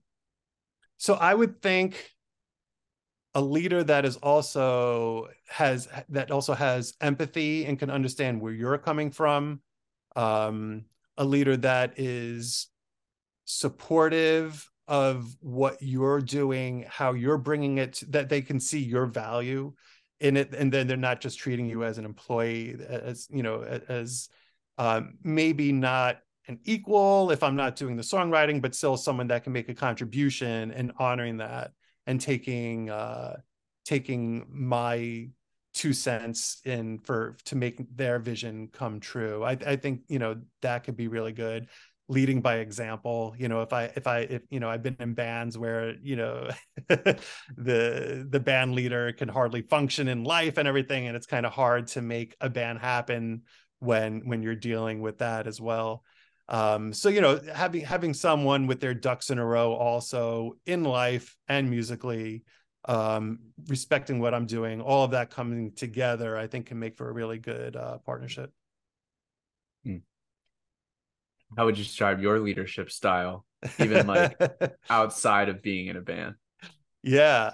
So 0.99 1.15
i 1.15 1.35
would 1.35 1.61
think 1.61 2.13
a 3.35 3.41
leader 3.41 3.83
that 3.83 4.05
is 4.05 4.19
also 4.19 5.27
has 5.49 5.89
that 6.11 6.31
also 6.31 6.55
has 6.55 6.95
empathy 7.01 7.65
and 7.65 7.77
can 7.77 7.91
understand 7.91 8.41
where 8.41 8.53
you're 8.53 8.79
coming 8.79 9.11
from. 9.11 9.61
Um 10.15 10.85
a 11.17 11.25
leader 11.25 11.57
that 11.57 11.99
is 11.99 12.69
supportive 13.45 14.71
of 14.89 15.37
what 15.41 15.77
you're 15.81 16.21
doing, 16.21 16.85
how 16.89 17.13
you're 17.13 17.39
bringing 17.39 17.79
it, 17.79 18.03
that 18.09 18.29
they 18.29 18.43
can 18.43 18.61
see 18.61 18.81
your 18.81 19.07
value 19.07 19.73
in 20.21 20.37
it, 20.37 20.55
and 20.55 20.73
then 20.73 20.87
they're 20.87 20.97
not 20.97 21.21
just 21.21 21.39
treating 21.39 21.67
you 21.67 21.85
as 21.85 21.99
an 21.99 22.05
employee, 22.05 22.77
as 22.89 23.29
you 23.31 23.43
know, 23.43 23.63
as 23.89 24.29
um, 24.79 25.19
maybe 25.23 25.73
not 25.73 26.19
an 26.49 26.59
equal 26.65 27.31
if 27.31 27.43
I'm 27.43 27.57
not 27.57 27.77
doing 27.77 27.97
the 27.97 28.03
songwriting, 28.03 28.61
but 28.61 28.75
still 28.75 28.97
someone 28.97 29.29
that 29.29 29.45
can 29.45 29.53
make 29.53 29.69
a 29.69 29.75
contribution 29.75 30.73
and 30.73 30.93
honoring 30.99 31.39
that 31.39 31.73
and 32.07 32.21
taking 32.21 32.91
uh, 32.91 33.37
taking 33.85 34.47
my 34.51 35.29
two 35.75 35.93
cents 35.93 36.61
in 36.65 36.99
for 36.99 37.37
to 37.47 37.57
make 37.57 37.81
their 37.97 38.19
vision 38.19 38.69
come 38.73 39.01
true. 39.01 39.43
I, 39.43 39.53
I 39.53 39.77
think 39.77 40.03
you 40.09 40.19
know 40.19 40.37
that 40.61 40.85
could 40.85 40.97
be 40.97 41.09
really 41.09 41.33
good 41.33 41.69
leading 42.09 42.41
by 42.41 42.57
example 42.57 43.35
you 43.39 43.49
know 43.49 43.63
if 43.63 43.73
i 43.73 43.85
if 43.95 44.07
i 44.07 44.19
if 44.19 44.43
you 44.51 44.61
know 44.61 44.69
i've 44.69 44.83
been 44.83 44.97
in 44.99 45.15
bands 45.15 45.57
where 45.57 45.95
you 46.03 46.17
know 46.17 46.49
the 46.89 48.27
the 48.29 48.41
band 48.41 48.75
leader 48.75 49.13
can 49.13 49.29
hardly 49.29 49.63
function 49.63 50.09
in 50.09 50.25
life 50.25 50.59
and 50.59 50.67
everything 50.67 51.07
and 51.07 51.17
it's 51.17 51.27
kind 51.27 51.47
of 51.47 51.53
hard 51.53 51.87
to 51.87 52.03
make 52.03 52.37
a 52.41 52.51
band 52.51 52.81
happen 52.81 53.43
when 53.83 54.23
when 54.29 54.43
you're 54.43 54.55
dealing 54.55 55.01
with 55.01 55.19
that 55.19 55.47
as 55.47 55.61
well. 55.61 56.05
Um 56.49 56.93
so 56.93 57.09
you 57.09 57.21
know 57.21 57.41
having 57.53 57.83
having 57.85 58.15
someone 58.15 58.67
with 58.67 58.81
their 58.81 58.95
ducks 58.95 59.31
in 59.31 59.39
a 59.39 59.45
row 59.45 59.73
also 59.73 60.53
in 60.67 60.85
life 60.85 61.37
and 61.49 61.69
musically 61.69 62.45
um 62.87 63.39
respecting 63.69 64.19
what 64.19 64.35
i'm 64.35 64.45
doing 64.45 64.81
all 64.81 65.05
of 65.05 65.13
that 65.13 65.31
coming 65.31 65.71
together 65.73 66.37
i 66.37 66.49
think 66.49 66.67
can 66.67 66.81
make 66.81 66.97
for 66.97 67.09
a 67.09 67.13
really 67.13 67.39
good 67.39 67.77
uh 67.77 67.99
partnership 67.99 68.53
how 71.57 71.65
would 71.65 71.79
you 71.79 71.85
describe 71.85 72.21
your 72.21 72.41
leadership 72.41 72.91
style 72.91 73.45
even 73.79 74.07
like 74.07 74.39
outside 74.91 75.49
of 75.49 75.63
being 75.63 75.87
in 75.89 75.97
a 75.97 76.01
band 76.01 76.35
yeah 77.03 77.53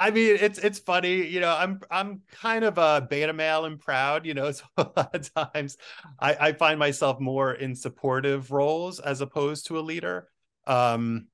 I 0.00 0.10
mean, 0.10 0.38
it's 0.40 0.58
it's 0.58 0.78
funny, 0.78 1.26
you 1.26 1.40
know. 1.40 1.54
I'm 1.54 1.78
I'm 1.90 2.22
kind 2.32 2.64
of 2.64 2.78
a 2.78 3.06
beta 3.08 3.34
male 3.34 3.66
and 3.66 3.78
proud, 3.78 4.24
you 4.24 4.32
know. 4.32 4.50
So 4.52 4.64
a 4.78 4.88
lot 4.96 5.14
of 5.14 5.34
times, 5.34 5.76
I, 6.18 6.36
I 6.40 6.52
find 6.54 6.78
myself 6.78 7.20
more 7.20 7.52
in 7.52 7.74
supportive 7.74 8.50
roles 8.50 8.98
as 8.98 9.20
opposed 9.20 9.66
to 9.66 9.78
a 9.78 9.82
leader. 9.82 10.28
Um, 10.66 11.26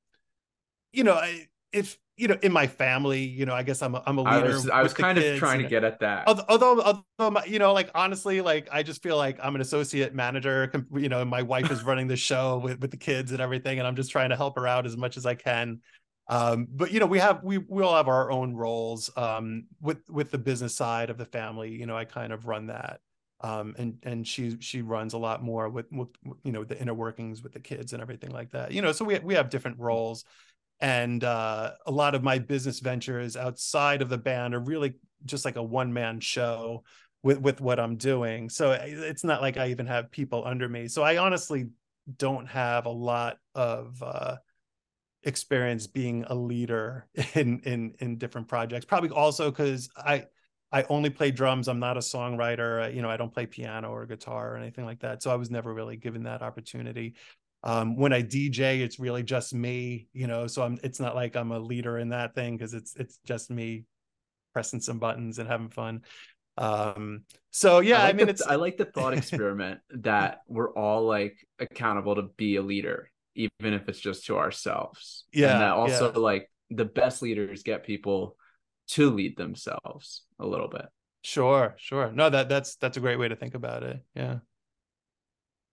you 0.93 1.05
know, 1.05 1.15
I, 1.15 1.47
if 1.73 1.97
you 2.17 2.29
know, 2.29 2.37
in 2.43 2.51
my 2.51 2.67
family, 2.67 3.25
you 3.25 3.45
know, 3.45 3.55
I 3.55 3.63
guess 3.63 3.83
I'm 3.83 3.95
a, 3.95 4.03
I'm 4.07 4.17
a 4.17 4.23
leader. 4.23 4.47
I 4.47 4.49
was, 4.49 4.69
I 4.71 4.83
was 4.83 4.95
kind 4.95 5.19
of 5.19 5.39
trying 5.39 5.61
to 5.61 5.69
get 5.69 5.85
at 5.85 6.01
that. 6.01 6.27
Although, 6.27 7.03
although, 7.19 7.43
you 7.45 7.59
know, 7.59 7.75
like 7.75 7.91
honestly, 7.95 8.41
like 8.41 8.69
I 8.73 8.83
just 8.83 9.03
feel 9.03 9.17
like 9.17 9.39
I'm 9.43 9.55
an 9.55 9.61
associate 9.61 10.15
manager. 10.15 10.71
You 10.95 11.11
know, 11.11 11.25
my 11.25 11.43
wife 11.43 11.71
is 11.71 11.85
running 11.85 12.07
the 12.07 12.17
show 12.17 12.59
with 12.59 12.81
with 12.81 12.91
the 12.91 12.97
kids 12.97 13.33
and 13.33 13.41
everything, 13.41 13.79
and 13.79 13.87
I'm 13.87 13.97
just 13.97 14.11
trying 14.11 14.31
to 14.31 14.37
help 14.37 14.57
her 14.57 14.67
out 14.67 14.87
as 14.87 14.97
much 14.97 15.17
as 15.17 15.27
I 15.27 15.35
can. 15.35 15.81
Um, 16.29 16.67
but 16.71 16.91
you 16.91 17.01
know, 17.01 17.07
we 17.07 17.19
have 17.19 17.45
we 17.45 17.59
we 17.59 17.83
all 17.83 17.97
have 17.97 18.09
our 18.09 18.31
own 18.31 18.55
roles 18.55 19.11
um, 19.17 19.67
with 19.81 20.09
with 20.09 20.31
the 20.31 20.39
business 20.39 20.75
side 20.75 21.11
of 21.11 21.19
the 21.19 21.27
family. 21.27 21.71
You 21.71 21.87
know, 21.87 21.97
I 21.97 22.07
kind 22.07 22.33
of 22.33 22.47
run 22.47 22.69
that. 22.69 23.01
Um, 23.43 23.75
and 23.77 23.99
and 24.03 24.27
she 24.27 24.57
she 24.61 24.81
runs 24.81 25.13
a 25.13 25.19
lot 25.19 25.43
more 25.43 25.69
with, 25.69 25.93
with 25.93 26.09
you 26.43 26.53
know 26.53 26.65
the 26.65 26.81
inner 26.81 26.95
workings 26.95 27.43
with 27.43 27.53
the 27.53 27.61
kids 27.61 27.93
and 27.93 28.01
everything 28.01 28.31
like 28.31 28.51
that 28.53 28.73
you 28.73 28.81
know 28.81 28.93
so 28.93 29.05
we 29.05 29.19
we 29.19 29.35
have 29.35 29.51
different 29.51 29.79
roles 29.79 30.25
and 30.81 31.25
uh, 31.25 31.73
a 31.87 31.91
lot 31.91 32.15
of 32.15 32.23
my 32.23 32.39
business 32.39 32.81
ventures 32.81 33.37
outside 33.37 34.03
of 34.03 34.09
the 34.09 34.19
band 34.19 34.55
are 34.55 34.61
really 34.61 34.95
just 35.25 35.45
like 35.45 35.57
a 35.57 35.63
one 35.63 35.93
man 35.93 36.21
show 36.21 36.85
with 37.23 37.41
with 37.41 37.61
what 37.61 37.81
I'm 37.81 37.97
doing. 37.97 38.49
So 38.49 38.73
it's 38.73 39.25
not 39.25 39.41
like 39.41 39.57
I 39.57 39.71
even 39.71 39.87
have 39.87 40.11
people 40.11 40.45
under 40.47 40.69
me. 40.69 40.89
So 40.89 41.03
I 41.03 41.17
honestly 41.17 41.69
don't 42.19 42.47
have 42.47 42.87
a 42.87 42.91
lot 42.91 43.39
of 43.55 44.03
uh, 44.03 44.37
experience 45.23 45.87
being 45.87 46.25
a 46.29 46.35
leader 46.35 47.07
in 47.35 47.61
in 47.61 47.95
in 48.01 48.19
different 48.19 48.49
projects. 48.49 48.85
Probably 48.85 49.11
also 49.11 49.51
because 49.51 49.89
I 49.97 50.27
I 50.73 50.85
only 50.91 51.11
play 51.11 51.31
drums. 51.31 51.69
I'm 51.69 51.79
not 51.79 51.97
a 51.97 52.01
songwriter. 52.01 52.95
You 52.95 53.01
know, 53.01 53.11
I 53.11 53.17
don't 53.17 53.33
play 53.33 53.47
piano 53.47 53.91
or 53.91 54.05
guitar 54.05 54.55
or 54.55 54.57
anything 54.57 54.85
like 54.85 55.01
that. 55.01 55.23
So 55.23 55.31
I 55.31 55.37
was 55.37 55.51
never 55.51 55.73
really 55.73 55.97
given 55.97 56.25
that 56.25 56.43
opportunity 56.43 57.15
um, 57.67 57.97
when 57.97 58.13
I 58.13 58.23
DJ, 58.23 58.81
it's 58.81 59.01
really 59.01 59.25
just 59.25 59.53
me, 59.53 60.07
you 60.13 60.29
know. 60.29 60.47
So 60.47 60.63
I'm. 60.63 60.79
It's 60.85 61.01
not 61.01 61.17
like 61.17 61.35
I'm 61.35 61.51
a 61.51 61.59
leader 61.59 61.99
in 61.99 62.11
that 62.11 62.33
thing 62.33 62.57
because 62.57 62.75
it's 62.75 62.95
it's 62.95 63.19
just 63.27 63.51
me 63.51 63.85
pressing 64.53 64.81
some 64.81 65.01
buttons 65.01 65.41
and 65.41 65.49
having 65.49 65.71
fun. 65.71 66.03
Um, 66.57 67.25
so 67.51 67.81
yeah, 67.81 67.99
I, 67.99 68.05
like 68.05 68.15
I 68.15 68.17
mean, 68.17 68.27
the, 68.27 68.31
it's 68.31 68.43
I 68.43 68.55
like 68.55 68.77
the 68.77 68.85
thought 68.85 69.15
experiment 69.15 69.81
that 69.91 70.43
we're 70.47 70.73
all 70.75 71.07
like 71.07 71.37
accountable 71.59 72.15
to 72.15 72.23
be 72.37 72.55
a 72.55 72.63
leader, 72.63 73.11
even 73.35 73.75
if 73.75 73.89
it's 73.89 73.99
just 73.99 74.27
to 74.27 74.39
ourselves. 74.39 75.25
Yeah. 75.33 75.55
And 75.55 75.61
that 75.63 75.73
also 75.73 76.13
yeah. 76.13 76.19
like 76.19 76.49
the 76.71 76.85
best 76.85 77.21
leaders 77.21 77.65
get 77.65 77.85
people 77.85 78.37
to 78.91 79.11
lead 79.11 79.37
themselves 79.37 80.23
a 80.39 80.47
little 80.47 80.69
bit. 80.69 80.87
Sure, 81.23 81.75
sure. 81.79 82.13
No, 82.13 82.31
that 82.31 82.49
that's 82.49 82.77
that's 82.77 82.97
a 82.97 83.01
great 83.01 83.19
way 83.19 83.27
to 83.27 83.35
think 83.35 83.55
about 83.55 83.83
it. 83.83 84.01
Yeah. 84.15 84.39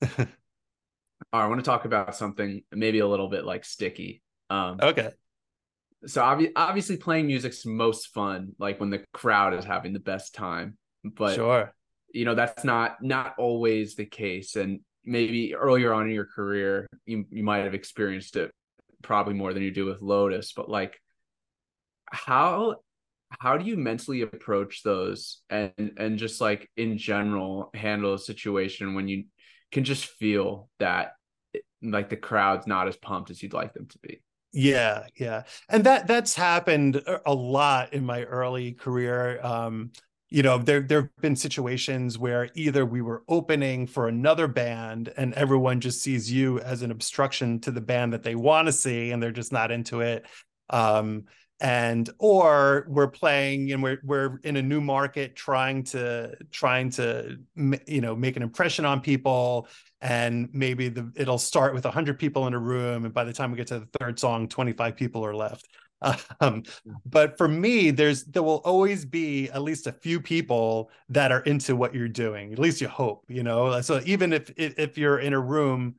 I 1.33 1.47
want 1.47 1.59
to 1.59 1.65
talk 1.65 1.85
about 1.85 2.15
something 2.15 2.61
maybe 2.71 2.99
a 2.99 3.07
little 3.07 3.27
bit 3.27 3.43
like 3.43 3.65
sticky. 3.65 4.21
Um, 4.49 4.77
okay. 4.81 5.09
So 6.05 6.21
obvi- 6.21 6.51
obviously, 6.55 6.97
playing 6.97 7.27
music's 7.27 7.65
most 7.65 8.07
fun, 8.13 8.53
like 8.59 8.79
when 8.79 8.89
the 8.89 9.03
crowd 9.13 9.53
is 9.53 9.65
having 9.65 9.93
the 9.93 9.99
best 9.99 10.35
time. 10.35 10.77
But 11.03 11.35
sure, 11.35 11.73
you 12.13 12.25
know 12.25 12.35
that's 12.35 12.63
not 12.63 13.01
not 13.01 13.35
always 13.37 13.95
the 13.95 14.05
case, 14.05 14.55
and 14.55 14.81
maybe 15.03 15.55
earlier 15.55 15.93
on 15.93 16.07
in 16.07 16.13
your 16.13 16.25
career, 16.25 16.87
you 17.05 17.25
you 17.29 17.43
might 17.43 17.63
have 17.63 17.73
experienced 17.73 18.35
it 18.35 18.51
probably 19.01 19.33
more 19.33 19.53
than 19.53 19.63
you 19.63 19.71
do 19.71 19.85
with 19.85 20.01
Lotus. 20.01 20.53
But 20.53 20.69
like, 20.69 20.99
how 22.11 22.75
how 23.39 23.57
do 23.57 23.65
you 23.65 23.77
mentally 23.77 24.21
approach 24.21 24.83
those 24.83 25.41
and 25.49 25.93
and 25.97 26.17
just 26.17 26.39
like 26.39 26.69
in 26.77 26.97
general 26.97 27.71
handle 27.73 28.13
a 28.13 28.19
situation 28.19 28.93
when 28.93 29.07
you 29.07 29.25
can 29.71 29.83
just 29.83 30.05
feel 30.05 30.69
that 30.79 31.13
like 31.83 32.09
the 32.09 32.17
crowd's 32.17 32.67
not 32.67 32.87
as 32.87 32.95
pumped 32.95 33.29
as 33.29 33.43
you'd 33.43 33.53
like 33.53 33.73
them 33.73 33.87
to 33.87 33.99
be. 33.99 34.21
Yeah, 34.51 35.07
yeah. 35.15 35.43
And 35.67 35.83
that 35.85 36.07
that's 36.07 36.35
happened 36.35 37.01
a 37.25 37.33
lot 37.33 37.93
in 37.93 38.05
my 38.05 38.23
early 38.23 38.73
career. 38.73 39.43
Um, 39.43 39.91
you 40.29 40.43
know, 40.43 40.57
there 40.57 40.81
there've 40.81 41.15
been 41.21 41.35
situations 41.35 42.17
where 42.17 42.49
either 42.53 42.85
we 42.85 43.01
were 43.01 43.23
opening 43.27 43.87
for 43.87 44.07
another 44.07 44.47
band 44.47 45.11
and 45.17 45.33
everyone 45.33 45.79
just 45.79 46.01
sees 46.01 46.31
you 46.31 46.59
as 46.59 46.81
an 46.83 46.91
obstruction 46.91 47.59
to 47.61 47.71
the 47.71 47.81
band 47.81 48.13
that 48.13 48.23
they 48.23 48.35
want 48.35 48.67
to 48.67 48.71
see 48.71 49.11
and 49.11 49.21
they're 49.21 49.31
just 49.31 49.51
not 49.51 49.71
into 49.71 50.01
it. 50.01 50.25
Um, 50.69 51.25
and 51.59 52.09
or 52.19 52.85
we're 52.89 53.07
playing 53.07 53.71
and 53.71 53.81
we're 53.81 53.99
we're 54.03 54.39
in 54.43 54.57
a 54.57 54.61
new 54.61 54.81
market 54.81 55.35
trying 55.35 55.83
to 55.83 56.35
trying 56.51 56.89
to 56.89 57.37
you 57.87 58.01
know 58.01 58.15
make 58.15 58.35
an 58.35 58.43
impression 58.43 58.85
on 58.85 59.01
people. 59.01 59.67
And 60.01 60.49
maybe 60.51 60.89
the 60.89 61.11
it'll 61.15 61.37
start 61.37 61.73
with 61.73 61.85
100 61.85 62.19
people 62.19 62.47
in 62.47 62.53
a 62.53 62.59
room 62.59 63.05
and 63.05 63.13
by 63.13 63.23
the 63.23 63.31
time 63.33 63.51
we 63.51 63.57
get 63.57 63.67
to 63.67 63.79
the 63.79 63.87
third 63.99 64.19
song 64.19 64.47
25 64.47 64.95
people 64.95 65.25
are 65.25 65.35
left. 65.35 65.67
Um, 66.41 66.63
but 67.05 67.37
for 67.37 67.47
me 67.47 67.89
there's 67.89 68.25
there 68.25 68.43
will 68.43 68.61
always 68.65 69.05
be 69.05 69.49
at 69.51 69.61
least 69.61 69.87
a 69.87 69.93
few 69.93 70.19
people 70.19 70.91
that 71.07 71.31
are 71.31 71.39
into 71.43 71.77
what 71.77 71.95
you're 71.95 72.09
doing. 72.09 72.51
At 72.51 72.59
least 72.59 72.81
you 72.81 72.89
hope 72.89 73.23
you 73.29 73.41
know? 73.41 73.79
So 73.79 74.01
even 74.03 74.33
if 74.33 74.51
if 74.57 74.97
you're 74.97 75.19
in 75.19 75.31
a 75.31 75.39
room 75.39 75.95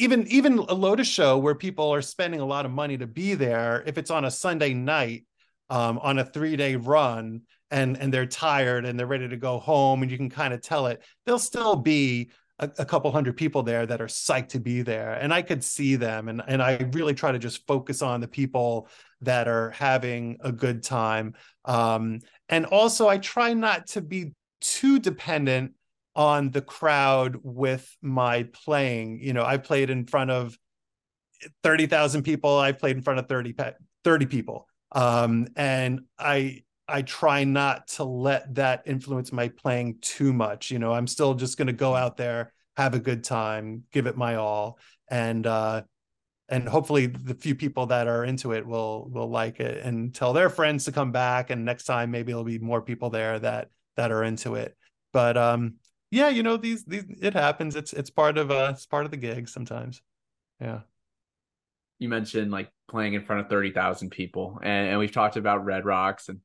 even 0.00 0.26
even 0.28 0.58
a 0.58 0.74
Lotus 0.74 1.06
show 1.06 1.36
where 1.36 1.54
people 1.54 1.92
are 1.92 2.00
spending 2.00 2.40
a 2.40 2.46
lot 2.46 2.64
of 2.64 2.72
money 2.72 2.96
to 2.96 3.06
be 3.06 3.34
there, 3.34 3.84
if 3.86 3.98
it's 3.98 4.10
on 4.10 4.24
a 4.24 4.30
Sunday 4.30 4.72
night 4.72 5.26
um, 5.68 5.98
on 5.98 6.18
a 6.18 6.24
three 6.24 6.56
day 6.56 6.74
run 6.76 7.42
and 7.70 7.98
and 7.98 8.12
they're 8.12 8.26
tired 8.26 8.86
and 8.86 8.98
they're 8.98 9.06
ready 9.06 9.28
to 9.28 9.36
go 9.36 9.58
home 9.58 10.02
and 10.02 10.10
you 10.10 10.16
can 10.16 10.30
kind 10.30 10.54
of 10.54 10.62
tell 10.62 10.86
it, 10.86 11.02
there'll 11.24 11.38
still 11.38 11.76
be 11.76 12.30
a, 12.58 12.70
a, 12.78 12.84
couple 12.84 13.10
hundred 13.10 13.36
people 13.36 13.62
there 13.62 13.84
that 13.84 14.00
are 14.00 14.06
psyched 14.06 14.48
to 14.48 14.60
be 14.60 14.80
there, 14.80 15.12
and 15.12 15.34
I 15.34 15.42
could 15.42 15.62
see 15.62 15.96
them, 15.96 16.28
and 16.28 16.42
and 16.46 16.62
I 16.62 16.78
really 16.92 17.14
try 17.14 17.30
to 17.30 17.38
just 17.38 17.66
focus 17.66 18.00
on 18.00 18.22
the 18.22 18.28
people 18.28 18.88
that 19.20 19.48
are 19.48 19.70
having 19.70 20.38
a 20.40 20.50
good 20.50 20.82
time, 20.82 21.34
um, 21.66 22.20
and 22.48 22.64
also 22.64 23.06
I 23.06 23.18
try 23.18 23.52
not 23.52 23.88
to 23.88 24.00
be 24.00 24.32
too 24.62 24.98
dependent 24.98 25.74
on 26.14 26.50
the 26.50 26.60
crowd 26.60 27.38
with 27.42 27.96
my 28.02 28.44
playing. 28.52 29.20
You 29.20 29.32
know, 29.32 29.44
I 29.44 29.56
played 29.56 29.90
in 29.90 30.06
front 30.06 30.30
of 30.30 30.58
30,000 31.62 32.22
people. 32.22 32.58
I 32.58 32.72
played 32.72 32.96
in 32.96 33.02
front 33.02 33.18
of 33.18 33.28
30, 33.28 33.54
30 34.04 34.26
people. 34.26 34.66
Um, 34.92 35.48
and 35.56 36.02
I, 36.18 36.62
I 36.88 37.02
try 37.02 37.44
not 37.44 37.86
to 37.88 38.04
let 38.04 38.54
that 38.56 38.82
influence 38.86 39.32
my 39.32 39.48
playing 39.48 39.98
too 40.00 40.32
much. 40.32 40.70
You 40.70 40.78
know, 40.78 40.92
I'm 40.92 41.06
still 41.06 41.34
just 41.34 41.56
going 41.56 41.68
to 41.68 41.72
go 41.72 41.94
out 41.94 42.16
there, 42.16 42.52
have 42.76 42.94
a 42.94 42.98
good 42.98 43.22
time, 43.22 43.84
give 43.92 44.06
it 44.06 44.16
my 44.16 44.34
all. 44.34 44.78
And, 45.08 45.46
uh, 45.46 45.82
and 46.50 46.68
hopefully 46.68 47.06
the 47.06 47.34
few 47.34 47.54
people 47.54 47.86
that 47.86 48.08
are 48.08 48.24
into 48.24 48.52
it 48.52 48.66
will 48.66 49.08
will 49.10 49.30
like 49.30 49.60
it 49.60 49.84
and 49.84 50.12
tell 50.12 50.32
their 50.32 50.50
friends 50.50 50.84
to 50.84 50.92
come 50.92 51.12
back 51.12 51.50
and 51.50 51.64
next 51.64 51.84
time 51.84 52.10
maybe 52.10 52.32
there'll 52.32 52.44
be 52.44 52.58
more 52.58 52.82
people 52.82 53.08
there 53.08 53.38
that 53.38 53.68
that 53.96 54.10
are 54.10 54.24
into 54.24 54.56
it 54.56 54.76
but 55.12 55.36
um 55.36 55.74
yeah, 56.10 56.28
you 56.28 56.42
know, 56.42 56.56
these 56.56 56.84
these 56.84 57.04
it 57.20 57.34
happens. 57.34 57.76
It's 57.76 57.92
it's 57.92 58.10
part 58.10 58.36
of 58.36 58.50
uh 58.50 58.70
it's 58.72 58.86
part 58.86 59.04
of 59.04 59.10
the 59.10 59.16
gig 59.16 59.48
sometimes. 59.48 60.02
Yeah. 60.60 60.80
You 61.98 62.08
mentioned 62.08 62.50
like 62.50 62.70
playing 62.88 63.14
in 63.14 63.24
front 63.24 63.42
of 63.42 63.48
30,000 63.48 64.10
people 64.10 64.58
and, 64.62 64.88
and 64.88 64.98
we've 64.98 65.12
talked 65.12 65.36
about 65.36 65.64
Red 65.64 65.84
Rocks 65.84 66.28
and 66.28 66.40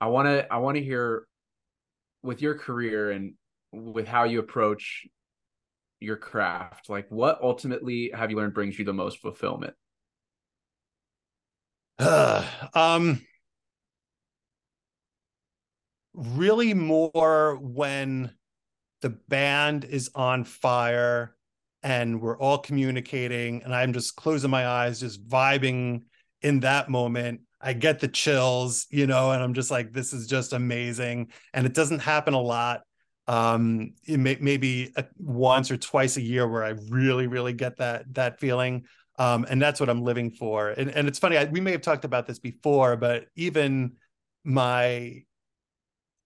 I 0.00 0.06
want 0.06 0.26
to 0.28 0.52
I 0.52 0.58
want 0.58 0.76
to 0.76 0.82
hear 0.82 1.26
with 2.22 2.40
your 2.42 2.56
career 2.56 3.10
and 3.10 3.34
with 3.72 4.06
how 4.06 4.24
you 4.24 4.38
approach 4.38 5.06
your 5.98 6.16
craft 6.16 6.88
like 6.88 7.06
what 7.10 7.40
ultimately 7.42 8.12
have 8.14 8.30
you 8.30 8.36
learned 8.36 8.54
brings 8.54 8.78
you 8.78 8.84
the 8.84 8.92
most 8.92 9.18
fulfillment 9.18 9.74
uh, 11.98 12.44
um 12.74 13.20
really 16.14 16.74
more 16.74 17.56
when 17.56 18.30
the 19.02 19.10
band 19.10 19.84
is 19.84 20.10
on 20.14 20.44
fire 20.44 21.36
and 21.82 22.20
we're 22.20 22.38
all 22.38 22.58
communicating 22.58 23.62
and 23.64 23.74
i'm 23.74 23.92
just 23.92 24.16
closing 24.16 24.50
my 24.50 24.66
eyes 24.66 25.00
just 25.00 25.26
vibing 25.28 26.02
in 26.42 26.60
that 26.60 26.90
moment. 26.90 27.40
I 27.60 27.72
get 27.72 28.00
the 28.00 28.08
chills 28.08 28.86
you 28.90 29.06
know 29.06 29.30
and 29.30 29.42
i'm 29.42 29.54
just 29.54 29.70
like 29.70 29.92
this 29.92 30.12
is 30.12 30.26
just 30.26 30.52
amazing. 30.52 31.30
And 31.54 31.66
it 31.66 31.74
doesn't 31.74 32.00
happen 32.00 32.34
a 32.34 32.40
lot. 32.40 32.82
Um 33.28 33.94
it 34.04 34.18
may, 34.18 34.36
maybe 34.40 34.92
a, 34.96 35.04
once 35.16 35.70
or 35.70 35.76
twice 35.76 36.16
a 36.16 36.22
year 36.22 36.46
where 36.48 36.64
i 36.64 36.70
really 36.88 37.28
really 37.28 37.52
get 37.52 37.76
that 37.78 38.12
that 38.14 38.40
feeling. 38.40 38.86
Um 39.18 39.46
and 39.48 39.62
that's 39.62 39.78
what 39.78 39.88
i'm 39.88 40.02
living 40.02 40.30
for. 40.30 40.70
And, 40.70 40.90
and 40.90 41.06
it's 41.08 41.18
funny 41.18 41.38
I, 41.38 41.44
we 41.44 41.60
may 41.60 41.72
have 41.72 41.82
talked 41.82 42.04
about 42.04 42.26
this 42.26 42.40
before 42.40 42.96
but 42.96 43.26
even 43.36 43.92
my 44.44 45.22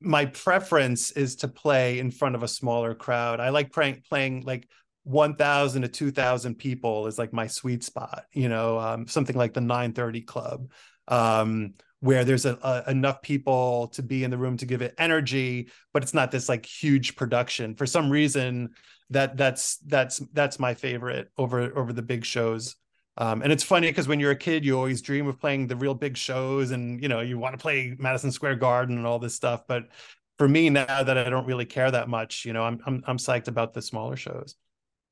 my 0.00 0.26
preference 0.26 1.10
is 1.12 1.36
to 1.36 1.48
play 1.48 1.98
in 1.98 2.10
front 2.10 2.34
of 2.34 2.42
a 2.42 2.48
smaller 2.48 2.94
crowd. 2.94 3.40
I 3.40 3.48
like 3.48 3.72
playing 3.72 4.02
playing 4.08 4.42
like 4.42 4.68
1000 5.04 5.82
to 5.82 5.88
2000 5.88 6.56
people 6.56 7.06
is 7.06 7.16
like 7.16 7.32
my 7.32 7.46
sweet 7.46 7.84
spot 7.84 8.24
you 8.32 8.48
know 8.48 8.76
um, 8.76 9.06
something 9.06 9.36
like 9.36 9.54
the 9.54 9.60
930 9.60 10.22
club 10.22 10.68
um, 11.06 11.74
where 12.00 12.24
there's 12.24 12.44
a, 12.44 12.58
a, 12.62 12.90
enough 12.90 13.22
people 13.22 13.86
to 13.88 14.02
be 14.02 14.24
in 14.24 14.30
the 14.32 14.36
room 14.36 14.56
to 14.56 14.66
give 14.66 14.82
it 14.82 14.94
energy 14.98 15.68
but 15.92 16.02
it's 16.02 16.14
not 16.14 16.30
this 16.30 16.48
like 16.48 16.66
huge 16.66 17.16
production. 17.16 17.74
For 17.74 17.86
some 17.86 18.10
reason 18.10 18.70
that 19.10 19.36
that's 19.36 19.78
that's 19.86 20.18
that's 20.32 20.58
my 20.58 20.74
favorite 20.74 21.30
over 21.38 21.76
over 21.78 21.92
the 21.92 22.02
big 22.02 22.24
shows 22.24 22.76
um, 23.18 23.42
and 23.42 23.52
it's 23.52 23.64
funny 23.64 23.88
because 23.88 24.08
when 24.08 24.20
you're 24.20 24.30
a 24.30 24.36
kid 24.36 24.64
you 24.64 24.76
always 24.76 25.02
dream 25.02 25.26
of 25.26 25.38
playing 25.40 25.66
the 25.66 25.76
real 25.76 25.94
big 25.94 26.16
shows 26.16 26.70
and 26.70 27.02
you 27.02 27.08
know 27.08 27.20
you 27.20 27.38
want 27.38 27.52
to 27.52 27.58
play 27.58 27.94
madison 27.98 28.30
square 28.32 28.56
garden 28.56 28.96
and 28.96 29.06
all 29.06 29.18
this 29.18 29.34
stuff 29.34 29.62
but 29.66 29.88
for 30.38 30.48
me 30.48 30.70
now 30.70 31.02
that 31.02 31.16
i 31.18 31.28
don't 31.28 31.46
really 31.46 31.64
care 31.64 31.90
that 31.90 32.08
much 32.08 32.44
you 32.44 32.52
know 32.52 32.62
i'm 32.62 32.80
i'm, 32.86 33.02
I'm 33.06 33.18
psyched 33.18 33.48
about 33.48 33.74
the 33.74 33.82
smaller 33.82 34.16
shows 34.16 34.56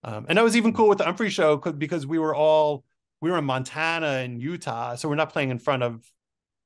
um, 0.05 0.27
and 0.29 0.37
that 0.37 0.45
was 0.45 0.57
even 0.57 0.75
cool 0.75 0.89
with 0.89 0.99
the 0.99 1.05
Umphrey 1.05 1.31
show 1.31 1.57
because 1.57 2.07
we 2.07 2.19
were 2.19 2.35
all 2.35 2.85
we 3.21 3.31
were 3.31 3.39
in 3.39 3.45
Montana 3.45 4.19
and 4.19 4.41
Utah, 4.41 4.97
so 4.97 5.09
we're 5.09 5.15
not 5.15 5.33
playing 5.33 5.51
in 5.51 5.59
front 5.59 5.83
of 5.83 6.07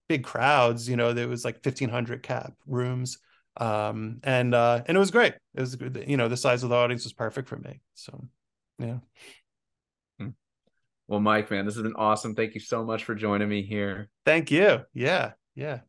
big 0.08 0.24
crowds. 0.24 0.88
You 0.88 0.96
know, 0.96 1.12
there 1.12 1.28
was 1.28 1.44
like 1.44 1.62
fifteen 1.62 1.88
hundred 1.88 2.24
cap 2.24 2.54
rooms, 2.66 3.18
um, 3.56 4.18
and 4.24 4.54
uh, 4.54 4.82
and 4.86 4.96
it 4.96 4.98
was 4.98 5.12
great. 5.12 5.34
It 5.54 5.60
was 5.60 5.76
good, 5.76 6.04
you 6.08 6.16
know 6.16 6.28
the 6.28 6.36
size 6.36 6.64
of 6.64 6.70
the 6.70 6.76
audience 6.76 7.04
was 7.04 7.12
perfect 7.12 7.48
for 7.48 7.56
me. 7.56 7.80
So, 7.94 8.26
yeah. 8.80 8.98
Well, 11.08 11.20
Mike, 11.20 11.50
man, 11.50 11.64
this 11.64 11.74
has 11.74 11.82
been 11.82 11.96
awesome. 11.96 12.34
Thank 12.34 12.54
you 12.54 12.60
so 12.60 12.84
much 12.84 13.04
for 13.04 13.14
joining 13.14 13.48
me 13.48 13.62
here. 13.62 14.08
Thank 14.24 14.50
you. 14.50 14.82
Yeah, 14.94 15.32
yeah. 15.54 15.80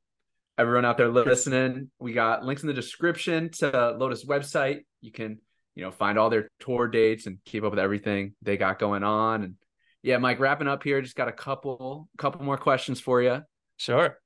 Everyone 0.58 0.86
out 0.86 0.98
there 0.98 1.10
listening, 1.10 1.92
we 2.00 2.14
got 2.14 2.44
links 2.44 2.64
in 2.64 2.68
the 2.68 2.74
description 2.74 3.50
to 3.60 3.96
Lotus 3.98 4.26
website. 4.26 4.82
You 5.02 5.12
can 5.12 5.40
you 5.80 5.86
know, 5.86 5.92
find 5.92 6.20
all 6.20 6.30
their 6.30 6.50
tour 6.60 6.90
dates 6.90 7.26
and 7.26 7.38
keep 7.46 7.64
up 7.64 7.72
with 7.72 7.80
everything 7.80 8.34
they 8.42 8.58
got 8.58 8.80
going 8.80 9.02
on. 9.02 9.44
And 9.44 9.56
yeah, 10.04 10.18
Mike, 10.18 10.42
wrapping 10.42 10.68
up 10.68 10.84
here, 10.84 11.02
just 11.02 11.16
got 11.16 11.30
a 11.30 11.34
couple 11.34 12.10
couple 12.18 12.44
more 12.44 12.58
questions 12.58 13.00
for 13.00 13.22
you. 13.22 13.44
Sure. 13.78 14.18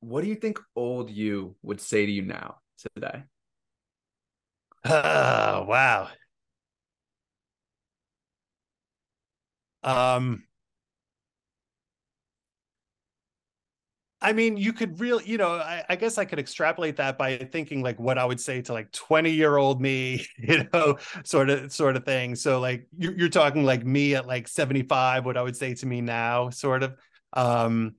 What 0.00 0.22
do 0.22 0.28
you 0.28 0.36
think 0.36 0.58
old 0.74 1.10
you 1.10 1.54
would 1.62 1.82
say 1.82 2.06
to 2.06 2.10
you 2.10 2.22
now 2.22 2.56
today? 2.94 3.24
Oh, 4.86 5.64
wow. 5.68 6.08
Um 9.82 10.44
I 14.22 14.32
mean, 14.34 14.58
you 14.58 14.72
could 14.74 15.00
really, 15.00 15.24
you 15.24 15.38
know, 15.38 15.52
I, 15.52 15.82
I, 15.88 15.96
guess 15.96 16.18
I 16.18 16.26
could 16.26 16.38
extrapolate 16.38 16.96
that 16.96 17.16
by 17.16 17.38
thinking 17.38 17.82
like 17.82 17.98
what 17.98 18.18
I 18.18 18.24
would 18.26 18.38
say 18.40 18.60
to 18.62 18.72
like 18.74 18.92
20 18.92 19.30
year 19.30 19.56
old 19.56 19.80
me, 19.80 20.26
you 20.38 20.66
know, 20.72 20.98
sort 21.24 21.48
of, 21.48 21.72
sort 21.72 21.96
of 21.96 22.04
thing. 22.04 22.34
So 22.34 22.60
like 22.60 22.86
you're, 22.98 23.16
you're 23.16 23.28
talking 23.30 23.64
like 23.64 23.84
me 23.84 24.14
at 24.14 24.26
like 24.26 24.46
75, 24.46 25.24
what 25.24 25.38
I 25.38 25.42
would 25.42 25.56
say 25.56 25.74
to 25.74 25.86
me 25.86 26.00
now, 26.02 26.50
sort 26.50 26.82
of. 26.82 26.96
Um, 27.32 27.94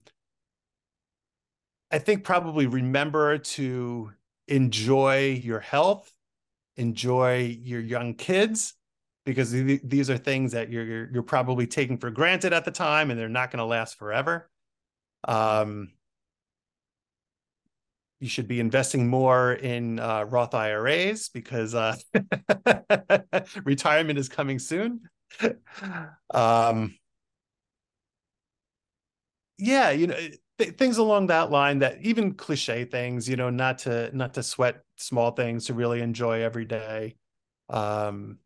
I 1.89 1.97
think 1.99 2.23
probably 2.23 2.67
remember 2.67 3.37
to 3.37 4.11
enjoy 4.47 5.41
your 5.43 5.59
health, 5.59 6.13
enjoy 6.77 7.57
your 7.61 7.81
young 7.81 8.13
kids, 8.13 8.75
because 9.31 9.51
these 9.51 10.09
are 10.09 10.17
things 10.17 10.51
that 10.51 10.69
you're, 10.69 10.83
you're, 10.83 11.09
you're 11.13 11.23
probably 11.23 11.65
taking 11.65 11.97
for 11.97 12.11
granted 12.11 12.53
at 12.53 12.65
the 12.65 12.71
time 12.71 13.09
and 13.09 13.19
they're 13.19 13.29
not 13.29 13.51
going 13.51 13.59
to 13.59 13.65
last 13.65 13.97
forever. 13.97 14.49
Um, 15.25 15.93
you 18.19 18.27
should 18.27 18.47
be 18.47 18.59
investing 18.59 19.07
more 19.07 19.53
in 19.53 19.99
uh, 19.99 20.23
Roth 20.23 20.53
IRAs 20.53 21.29
because 21.29 21.73
uh, 21.73 21.95
retirement 23.63 24.19
is 24.19 24.29
coming 24.29 24.59
soon. 24.59 25.01
um, 26.31 26.95
yeah, 29.57 29.89
you 29.91 30.07
know, 30.07 30.17
th- 30.59 30.77
things 30.77 30.97
along 30.97 31.27
that 31.27 31.51
line 31.51 31.79
that 31.79 31.97
even 32.01 32.33
cliche 32.33 32.85
things, 32.85 33.27
you 33.27 33.35
know, 33.35 33.49
not 33.49 33.79
to 33.79 34.15
not 34.15 34.35
to 34.35 34.43
sweat 34.43 34.81
small 34.97 35.31
things 35.31 35.65
to 35.65 35.73
really 35.73 36.01
enjoy 36.01 36.41
every 36.43 36.65
day. 36.65 37.15
Um, 37.69 38.37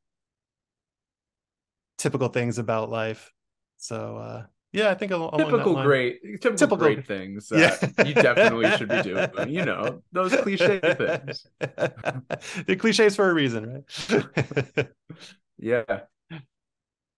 typical 1.98 2.28
things 2.30 2.58
about 2.58 2.90
life. 2.90 3.32
So 3.78 4.18
uh, 4.18 4.46
yeah, 4.76 4.90
I 4.90 4.96
think 4.96 5.14
along 5.14 5.32
typical 5.38 5.82
great, 5.82 6.22
typical, 6.22 6.58
typical 6.58 6.78
great 6.78 7.08
things 7.08 7.50
yeah. 7.50 7.78
you 8.06 8.14
definitely 8.14 8.70
should 8.72 8.90
be 8.90 9.02
doing. 9.04 9.30
You 9.48 9.64
know, 9.64 10.02
those 10.12 10.36
cliche 10.36 10.80
things. 10.80 11.48
They're 12.68 12.76
cliches 12.76 13.16
for 13.16 13.30
a 13.30 13.34
reason, 13.34 13.86
right? 14.10 14.88
yeah. 15.58 16.02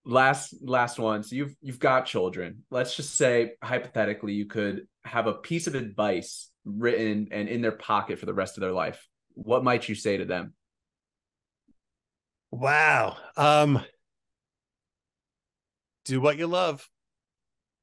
Last 0.04 0.54
last 0.62 1.00
one. 1.00 1.24
So 1.24 1.34
you've 1.34 1.56
you've 1.60 1.80
got 1.80 2.06
children. 2.06 2.62
Let's 2.70 2.94
just 2.94 3.16
say 3.16 3.54
hypothetically 3.60 4.34
you 4.34 4.46
could 4.46 4.86
have 5.04 5.26
a 5.26 5.34
piece 5.34 5.66
of 5.66 5.74
advice 5.74 6.50
written 6.64 7.28
and 7.32 7.48
in 7.48 7.60
their 7.60 7.72
pocket 7.72 8.20
for 8.20 8.26
the 8.26 8.34
rest 8.34 8.56
of 8.56 8.60
their 8.60 8.72
life. 8.72 9.04
What 9.34 9.64
might 9.64 9.88
you 9.88 9.96
say 9.96 10.18
to 10.18 10.24
them? 10.24 10.54
Wow. 12.52 13.16
Um 13.36 13.84
do 16.08 16.20
what 16.20 16.38
you 16.38 16.46
love 16.46 16.88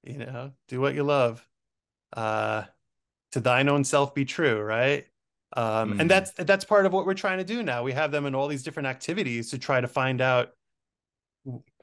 you 0.03 0.17
know 0.17 0.51
do 0.67 0.81
what 0.81 0.95
you 0.95 1.03
love 1.03 1.47
uh 2.17 2.63
to 3.31 3.39
thine 3.39 3.67
own 3.67 3.83
self 3.83 4.15
be 4.15 4.23
true 4.23 4.61
right? 4.61 5.05
Um 5.57 5.93
mm. 5.93 5.99
and 5.99 6.09
that's 6.09 6.31
that's 6.31 6.63
part 6.63 6.85
of 6.85 6.93
what 6.93 7.05
we're 7.05 7.13
trying 7.13 7.39
to 7.39 7.43
do 7.43 7.61
now. 7.63 7.83
We 7.83 7.91
have 7.91 8.11
them 8.11 8.25
in 8.25 8.33
all 8.33 8.47
these 8.47 8.63
different 8.63 8.87
activities 8.87 9.49
to 9.51 9.57
try 9.57 9.81
to 9.81 9.87
find 9.89 10.21
out 10.21 10.51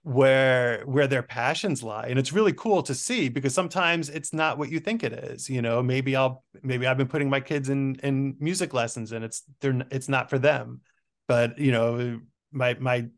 where 0.03 0.83
where 0.87 1.07
their 1.07 1.23
passions 1.23 1.83
lie. 1.83 2.07
And 2.09 2.19
it's 2.19 2.33
really 2.33 2.55
cool 2.55 2.83
to 2.85 2.95
see 2.95 3.29
because 3.29 3.55
sometimes 3.55 4.09
it's 4.09 4.33
not 4.33 4.57
what 4.57 4.71
you 4.71 4.81
think 4.81 5.05
it 5.05 5.13
is 5.13 5.51
you 5.51 5.61
know? 5.61 5.83
Maybe 5.83 6.17
i'll 6.17 6.43
maybe 6.63 6.87
i've 6.87 6.97
been 6.97 7.07
putting 7.07 7.29
my 7.29 7.41
kids 7.41 7.69
in 7.69 7.97
in 7.97 8.37
music 8.41 8.73
lessons 8.73 9.13
and 9.13 9.23
it's 9.23 9.43
they're 9.61 9.83
it's 9.91 10.09
not 10.09 10.31
for 10.31 10.39
them. 10.39 10.81
But 11.29 11.59
you 11.59 11.73
know 11.73 12.21
my 12.51 12.75
my 12.81 13.09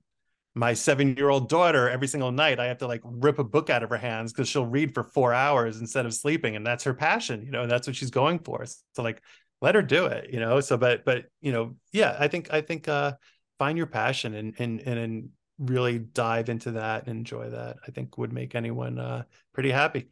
my 0.55 0.73
seven 0.73 1.17
year 1.17 1.31
old 1.31 1.49
daughter 1.49 1.88
every 1.88 2.07
single 2.07 2.31
night 2.31 2.61
i 2.61 2.67
have 2.67 2.79
to 2.79 2.87
like 2.87 3.01
rip 3.05 3.38
a 3.38 3.45
book 3.45 3.71
out 3.71 3.83
of 3.83 3.90
her 3.90 3.97
hands 3.97 4.33
because 4.33 4.49
she'll 4.49 4.67
read 4.67 4.95
for 4.95 5.03
four 5.03 5.35
hours 5.35 5.81
instead 5.81 6.07
of 6.07 6.14
sleeping 6.14 6.57
and 6.57 6.67
that's 6.67 6.85
her 6.85 6.95
passion 6.95 7.45
you 7.45 7.51
know 7.51 7.62
and 7.62 7.71
that's 7.71 7.87
what 7.87 7.97
she's 7.97 8.11
going 8.11 8.38
for 8.38 8.64
so 8.64 9.03
like 9.03 9.21
let 9.61 9.75
her 9.75 9.83
do 9.83 10.07
it 10.07 10.31
you 10.33 10.40
know? 10.40 10.61
So 10.61 10.77
but 10.77 11.05
but 11.05 11.27
you 11.40 11.53
know 11.53 11.75
yeah 11.93 12.17
i 12.19 12.29
think 12.29 12.53
i 12.53 12.61
think 12.61 12.88
uh 12.88 13.14
find 13.59 13.77
your 13.77 13.87
passion 13.87 14.35
and 14.35 14.55
and 14.59 14.81
and 14.81 15.31
really 15.59 15.99
dive 15.99 16.49
into 16.49 16.73
that 16.73 17.07
and 17.07 17.17
enjoy 17.17 17.51
that 17.51 17.77
i 17.87 17.90
think 17.90 18.19
would 18.19 18.33
make 18.33 18.55
anyone 18.55 18.99
uh 18.99 19.23
pretty 19.53 19.71
happy. 19.71 20.09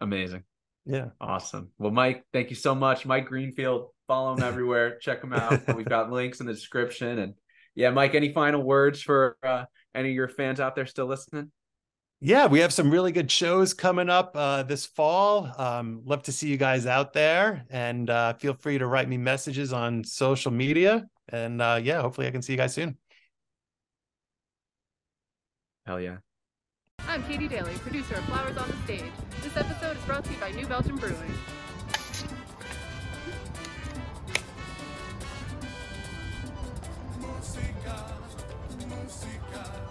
Amazing. 0.00 0.44
Yeah. 0.84 1.08
Awesome. 1.20 1.70
Well 1.78 1.90
mike 1.90 2.24
thank 2.32 2.50
you 2.50 2.56
so 2.56 2.74
much. 2.74 3.06
Mike 3.06 3.26
greenfield 3.26 3.88
follow 4.06 4.34
him 4.34 4.42
everywhere. 4.42 4.98
Check 4.98 5.22
him 5.22 5.32
out. 5.32 5.74
We've 5.76 5.88
got 5.88 6.10
links 6.10 6.40
in 6.40 6.46
the 6.46 6.54
description 6.54 7.18
and 7.18 7.34
yeah, 7.78 7.90
Mike, 7.90 8.16
any 8.16 8.32
final 8.32 8.60
words 8.60 9.00
for 9.00 9.36
uh, 9.44 9.64
any 9.94 10.08
of 10.08 10.14
your 10.16 10.26
fans 10.26 10.58
out 10.58 10.74
there 10.74 10.84
still 10.84 11.06
listening? 11.06 11.52
Yeah, 12.20 12.48
we 12.48 12.58
have 12.58 12.72
some 12.72 12.90
really 12.90 13.12
good 13.12 13.30
shows 13.30 13.72
coming 13.72 14.10
up 14.10 14.32
uh, 14.34 14.64
this 14.64 14.84
fall. 14.84 15.48
Um, 15.56 16.02
love 16.04 16.24
to 16.24 16.32
see 16.32 16.48
you 16.48 16.56
guys 16.56 16.86
out 16.86 17.12
there, 17.12 17.64
and 17.70 18.10
uh, 18.10 18.32
feel 18.32 18.54
free 18.54 18.78
to 18.78 18.86
write 18.88 19.08
me 19.08 19.16
messages 19.16 19.72
on 19.72 20.02
social 20.02 20.50
media. 20.50 21.06
And 21.28 21.62
uh, 21.62 21.78
yeah, 21.80 22.02
hopefully, 22.02 22.26
I 22.26 22.32
can 22.32 22.42
see 22.42 22.54
you 22.54 22.56
guys 22.56 22.74
soon. 22.74 22.98
Hell 25.86 26.00
yeah. 26.00 26.16
I'm 27.06 27.22
Katie 27.22 27.46
Daly, 27.46 27.74
producer 27.74 28.16
of 28.16 28.24
Flowers 28.24 28.56
on 28.56 28.68
the 28.68 28.76
Stage. 28.86 29.12
This 29.44 29.56
episode 29.56 29.96
is 29.96 30.02
brought 30.02 30.24
to 30.24 30.32
you 30.32 30.38
by 30.38 30.50
New 30.50 30.66
Belgium 30.66 30.96
Brewing. 30.96 31.32
música. 39.08 39.87